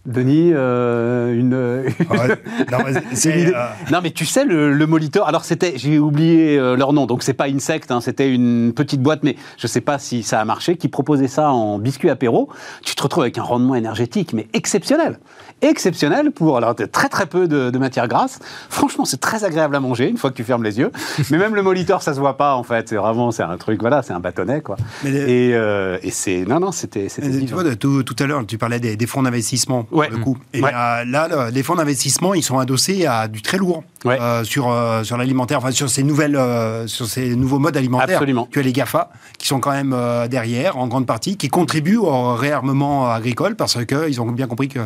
[0.07, 1.49] Denis, euh, une.
[3.91, 5.27] non, mais tu sais, le, molitor.
[5.27, 5.73] Alors, c'était.
[5.75, 9.35] J'ai oublié euh, leur nom, donc c'est pas Insect, hein, c'était une petite boîte, mais
[9.57, 12.47] je sais pas si ça a marché, qui proposait ça en biscuit apéro.
[12.83, 15.19] Tu te retrouves avec un rendement énergétique, mais exceptionnel.
[15.61, 16.57] Exceptionnel pour.
[16.57, 18.39] Alors, très très peu de, de matière grasse.
[18.69, 20.91] Franchement, c'est très agréable à manger une fois que tu fermes les yeux.
[21.31, 22.89] mais même le molitor, ça se voit pas, en fait.
[22.89, 23.31] C'est vraiment.
[23.31, 24.77] C'est un truc, voilà, c'est un bâtonnet, quoi.
[25.05, 26.45] Et, euh, et c'est.
[26.45, 27.07] Non, non, c'était.
[27.07, 30.37] Tu vois, tout, tout, à l'heure, tu parlais des, des fonds d'investissement le coup.
[30.53, 35.03] Et là, les fonds d'investissement, ils sont adossés à du très lourd euh, sur, euh,
[35.03, 38.17] sur l'alimentaire, enfin sur ces, nouvelles, euh, sur ces nouveaux modes alimentaires.
[38.17, 38.47] Absolument.
[38.51, 39.95] Tu as les GAFA qui sont quand même
[40.29, 44.79] derrière, en grande partie, qui contribuent au réarmement agricole parce qu'ils ont bien compris que.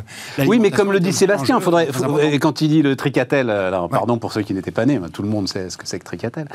[0.45, 1.89] Oui, mais comme le dit Sébastien, faudrait,
[2.39, 5.29] quand il dit le tricatel, alors pardon pour ceux qui n'étaient pas nés, tout le
[5.29, 6.47] monde sait ce que c'est que tricatel.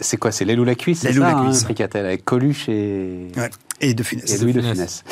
[0.00, 0.32] c'est quoi?
[0.32, 1.64] C'est l'aile ou la cuisse C'est ça, la hein, cuisse.
[1.64, 3.28] tricatel, avec Coluche et.
[3.80, 4.32] Et de Funès.
[4.32, 5.04] Et Louis de Funès.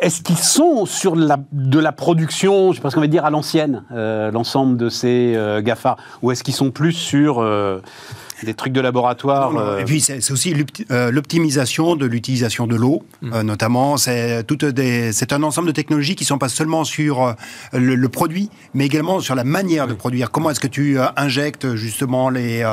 [0.00, 3.24] Est-ce qu'ils sont sur la, de la production, je sais pas ce qu'on va dire,
[3.24, 5.96] à l'ancienne, l'ensemble de ces euh, GAFA?
[6.22, 7.80] Ou est-ce qu'ils sont plus sur euh,
[8.42, 10.54] des trucs de laboratoire euh, Et puis c'est aussi
[10.90, 13.40] l'optimisation de l'utilisation de l'eau, mm.
[13.42, 13.96] notamment.
[13.96, 14.44] C'est
[15.32, 17.34] un ensemble de technologies qui ne sont pas seulement sur
[17.72, 20.30] le, produit, mais également sur la manière de produire.
[20.30, 22.64] Comment est-ce que tu injectes justement les,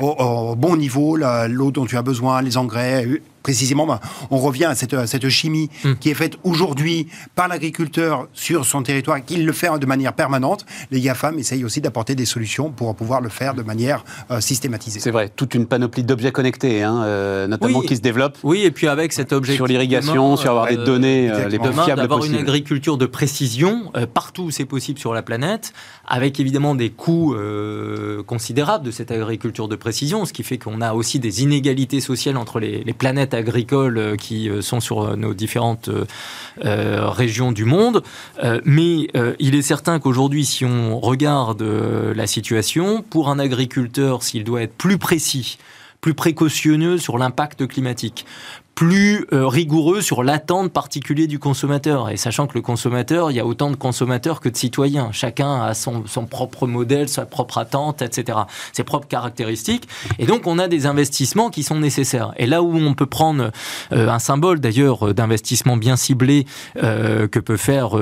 [0.00, 3.06] au, bon niveau l'eau dont tu as besoin, les engrais
[3.42, 5.94] précisément, ben, on revient à cette, cette chimie hmm.
[6.00, 10.66] qui est faite aujourd'hui par l'agriculteur sur son territoire, qu'il le fait de manière permanente.
[10.90, 15.00] Les GAFAM essayent aussi d'apporter des solutions pour pouvoir le faire de manière euh, systématisée.
[15.00, 18.38] C'est vrai, toute une panoplie d'objets connectés, hein, euh, notamment qui se développent.
[18.42, 21.72] Oui, et puis avec cet objet sur l'irrigation, sur avoir des euh, données les plus
[21.72, 25.72] fiables d'avoir une agriculture de précision partout où c'est possible sur la planète,
[26.06, 27.34] avec évidemment des coûts
[28.26, 32.36] considérables de cette agriculture de précision, ce qui fait qu'on a aussi des inégalités sociales
[32.36, 35.90] entre les, les planètes agricoles euh, qui euh, sont sur euh, nos différentes
[36.58, 38.02] régions du monde.
[38.64, 39.08] mais
[39.38, 44.74] il est certain qu'aujourd'hui, si on regarde la situation, pour un agriculteur, s'il doit être
[44.74, 45.58] plus précis,
[46.00, 48.26] plus précautionneux sur l'impact climatique,
[48.74, 52.10] plus euh, rigoureux sur l'attente particulière du consommateur.
[52.10, 55.10] Et sachant que le consommateur, il y a autant de consommateurs que de citoyens.
[55.12, 58.38] Chacun a son, son propre modèle, sa propre attente, etc.
[58.72, 59.88] Ses propres caractéristiques.
[60.18, 62.32] Et donc, on a des investissements qui sont nécessaires.
[62.38, 63.50] Et là où on peut prendre
[63.92, 67.96] euh, un symbole, d'ailleurs, euh, d'investissement bien ciblé que peuvent faire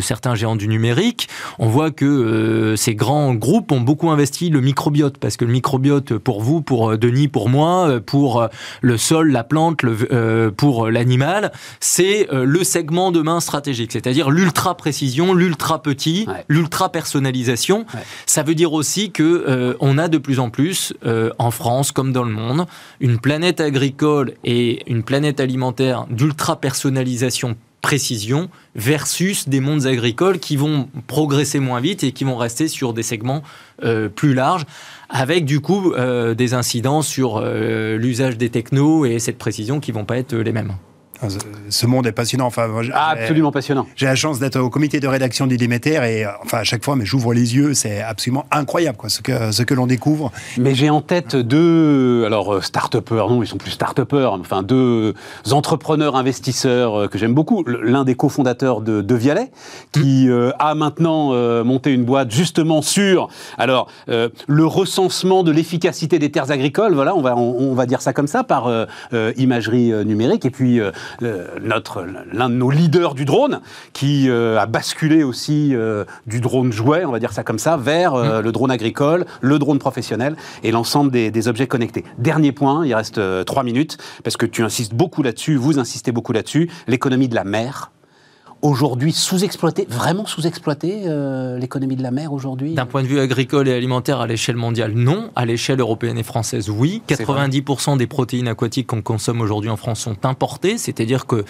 [0.00, 1.28] certains géants du numérique,
[1.58, 5.18] on voit que ces grands groupes ont beaucoup investi le microbiote.
[5.18, 8.48] Parce que le microbiote, pour vous, pour Denis, pour moi, pour
[8.80, 13.92] le sol, la plante, le euh, pour l'animal, c'est euh, le segment de main stratégique,
[13.92, 17.86] c'est-à-dire l'ultra précision, l'ultra petit, l'ultra personnalisation.
[18.26, 20.94] Ça veut dire aussi que euh, on a de plus en plus
[21.38, 22.66] en France comme dans le monde
[23.00, 30.56] une planète agricole et une planète alimentaire d'ultra personnalisation précision versus des mondes agricoles qui
[30.56, 33.42] vont progresser moins vite et qui vont rester sur des segments
[34.14, 34.64] plus larges
[35.08, 39.92] avec du coup euh, des incidents sur euh, l'usage des technos et cette précision qui
[39.92, 40.74] vont pas être les mêmes.
[41.68, 42.46] Ce monde est passionnant.
[42.46, 43.86] Enfin, absolument passionnant.
[43.96, 46.96] J'ai la chance d'être au comité de rédaction du Déméter et enfin à chaque fois,
[46.96, 50.30] mais j'ouvre les yeux, c'est absolument incroyable quoi, ce que ce que l'on découvre.
[50.58, 55.14] Mais j'ai en tête deux, alors start-upers, non, ils sont plus start-upers, enfin deux
[55.50, 57.64] entrepreneurs investisseurs que j'aime beaucoup.
[57.64, 59.50] L'un des cofondateurs de, de Vialet,
[59.92, 61.32] qui a maintenant
[61.64, 66.94] monté une boîte justement sur alors le recensement de l'efficacité des terres agricoles.
[66.94, 68.70] Voilà, on va on, va dire ça comme ça par
[69.36, 70.44] imagerie numérique.
[70.44, 70.80] Et puis
[71.20, 73.60] notre l'un de nos leaders du drone
[73.92, 75.74] qui a basculé aussi
[76.26, 78.40] du drone jouet, on va dire ça comme ça, vers mmh.
[78.40, 82.04] le drone agricole, le drone professionnel et l'ensemble des, des, objets connectés.
[82.18, 86.32] Dernier point, il reste trois minutes parce que tu insistes beaucoup là-dessus, vous insistez beaucoup
[86.32, 87.90] là-dessus, l'économie de la mer
[88.62, 93.68] aujourd'hui sous-exploité, vraiment sous-exploité, euh, l'économie de la mer aujourd'hui D'un point de vue agricole
[93.68, 95.30] et alimentaire à l'échelle mondiale, non.
[95.36, 97.02] À l'échelle européenne et française, oui.
[97.08, 101.44] 90% des protéines aquatiques qu'on consomme aujourd'hui en France sont importées, c'est-à-dire que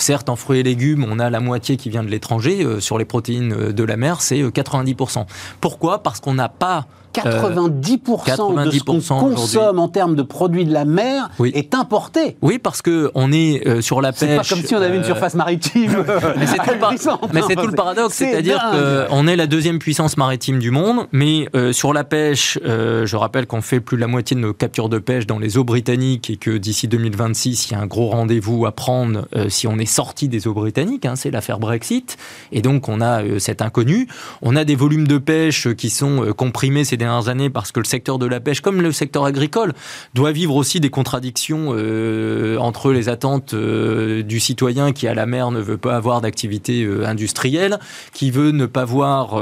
[0.00, 2.64] Certes, en fruits et légumes, on a la moitié qui vient de l'étranger.
[2.64, 5.26] Euh, sur les protéines euh, de la mer, c'est 90%.
[5.60, 6.04] Pourquoi?
[6.04, 10.84] Parce qu'on n'a pas 90%, de ce qu'on consomme en termes de produits de la
[10.84, 12.36] mer est importé.
[12.42, 14.28] Oui, parce que on est euh, sur la pêche.
[14.28, 16.04] C'est pas comme si on avait une euh, surface maritime.
[16.36, 18.62] mais c'est tout, le paradoxe, c'est-à-dire
[19.08, 23.46] qu'on est la deuxième puissance maritime du monde, mais euh, sur la pêche, je rappelle
[23.46, 26.30] qu'on fait plus de la moitié de nos captures de pêche dans les eaux britanniques
[26.30, 29.86] et que d'ici 2026, il y a un gros rendez-vous à prendre si on est
[29.86, 31.06] sorti des eaux britanniques.
[31.06, 32.16] Hein, c'est l'affaire Brexit,
[32.52, 34.08] et donc on a cet inconnu.
[34.42, 37.86] On a des volumes de pêche qui sont comprimés ces dernières années parce que le
[37.86, 39.72] secteur de la pêche, comme le secteur agricole,
[40.14, 45.26] doit vivre aussi des contradictions euh, entre les attentes euh, du citoyen qui à la
[45.26, 47.78] mer ne veut pas avoir d'activité euh, industrielle,
[48.12, 49.40] qui veut ne pas voir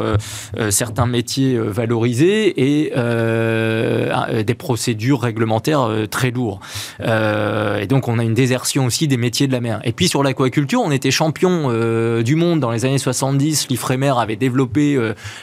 [0.70, 2.92] certains métiers valorisés et
[4.44, 6.60] des procédures réglementaires très lourdes.
[7.00, 9.80] et donc on a une désertion aussi des métiers de la mer.
[9.84, 11.70] Et puis sur l'aquaculture, on était champion
[12.22, 13.68] du monde dans les années 70.
[13.68, 14.98] L'Ifremer avait développé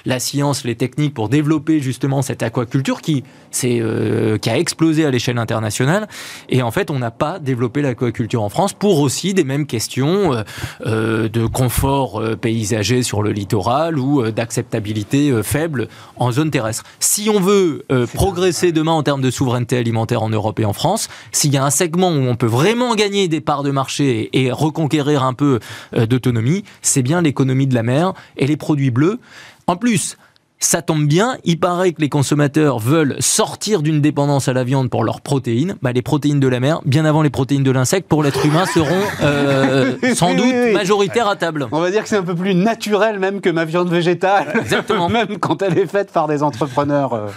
[0.06, 3.24] la science, les techniques pour développer justement cette aquaculture qui,
[3.64, 6.08] euh, qui a explosé à l'échelle internationale.
[6.50, 10.34] Et en fait, on n'a pas développé l'aquaculture en France pour aussi des mêmes questions
[10.34, 10.44] euh,
[10.86, 15.88] euh, de confort paysager sur le littoral ou d'acceptabilité faible
[16.18, 16.84] en zone terrestre.
[17.00, 21.10] Si on veut progresser demain en termes de souveraineté alimentaire en Europe et en France,
[21.32, 24.52] s'il y a un segment où on peut vraiment gagner des parts de marché et
[24.52, 25.60] reconquérir un peu
[25.96, 29.20] d'autonomie, c'est bien l'économie de la mer et les produits bleus.
[29.68, 30.18] En plus,
[30.64, 34.90] ça tombe bien, il paraît que les consommateurs veulent sortir d'une dépendance à la viande
[34.90, 35.76] pour leurs protéines.
[35.82, 38.66] Bah, les protéines de la mer, bien avant les protéines de l'insecte, pour l'être humain,
[38.66, 41.68] seront euh, sans doute majoritaires à table.
[41.72, 44.54] On va dire que c'est un peu plus naturel même que ma viande végétale.
[44.62, 45.10] Exactement.
[45.14, 47.28] même quand elle est faite par des entrepreneurs euh,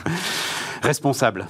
[0.82, 1.46] responsables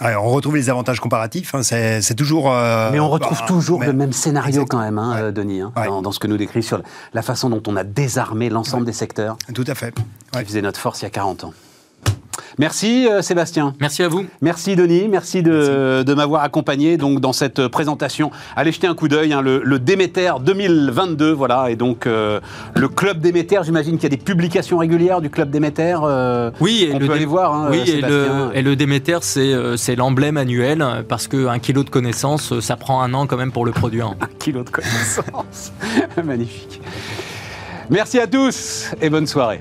[0.00, 2.52] on retrouve les avantages comparatifs, hein, c'est toujours...
[2.52, 5.72] Euh, mais on retrouve bah, toujours le même scénario quand même, hein, euh, Denis, hein,
[5.76, 6.80] dans, ce que nous décrit sur
[7.14, 9.36] la façon dont on a désarmé l'ensemble des secteurs.
[9.54, 9.94] Tout à fait.
[10.32, 11.52] Qui faisait notre force il y a 40 ans.
[12.58, 13.74] Merci euh, Sébastien.
[13.80, 14.26] Merci à vous.
[14.42, 18.32] Merci Denis, merci de, m'avoir accompagné donc dans cette présentation.
[18.56, 22.40] Allez jeter un coup d'œil, hein, le, le, Déméter 2022, voilà, et donc euh,
[22.74, 25.96] le club Déméter, j'imagine qu'il y a des publications régulières du club Déméter.
[26.02, 27.54] Euh, oui, on peut aller voir.
[27.54, 32.58] Hein, oui, et le, et le, Déméter, c'est l'emblème annuel parce qu'un kilo de connaissances,
[32.58, 34.08] ça prend un an quand même pour le produire.
[34.20, 35.72] un kilo de connaissances,
[36.24, 36.80] magnifique.
[37.88, 39.60] Merci à tous et bonne soirée.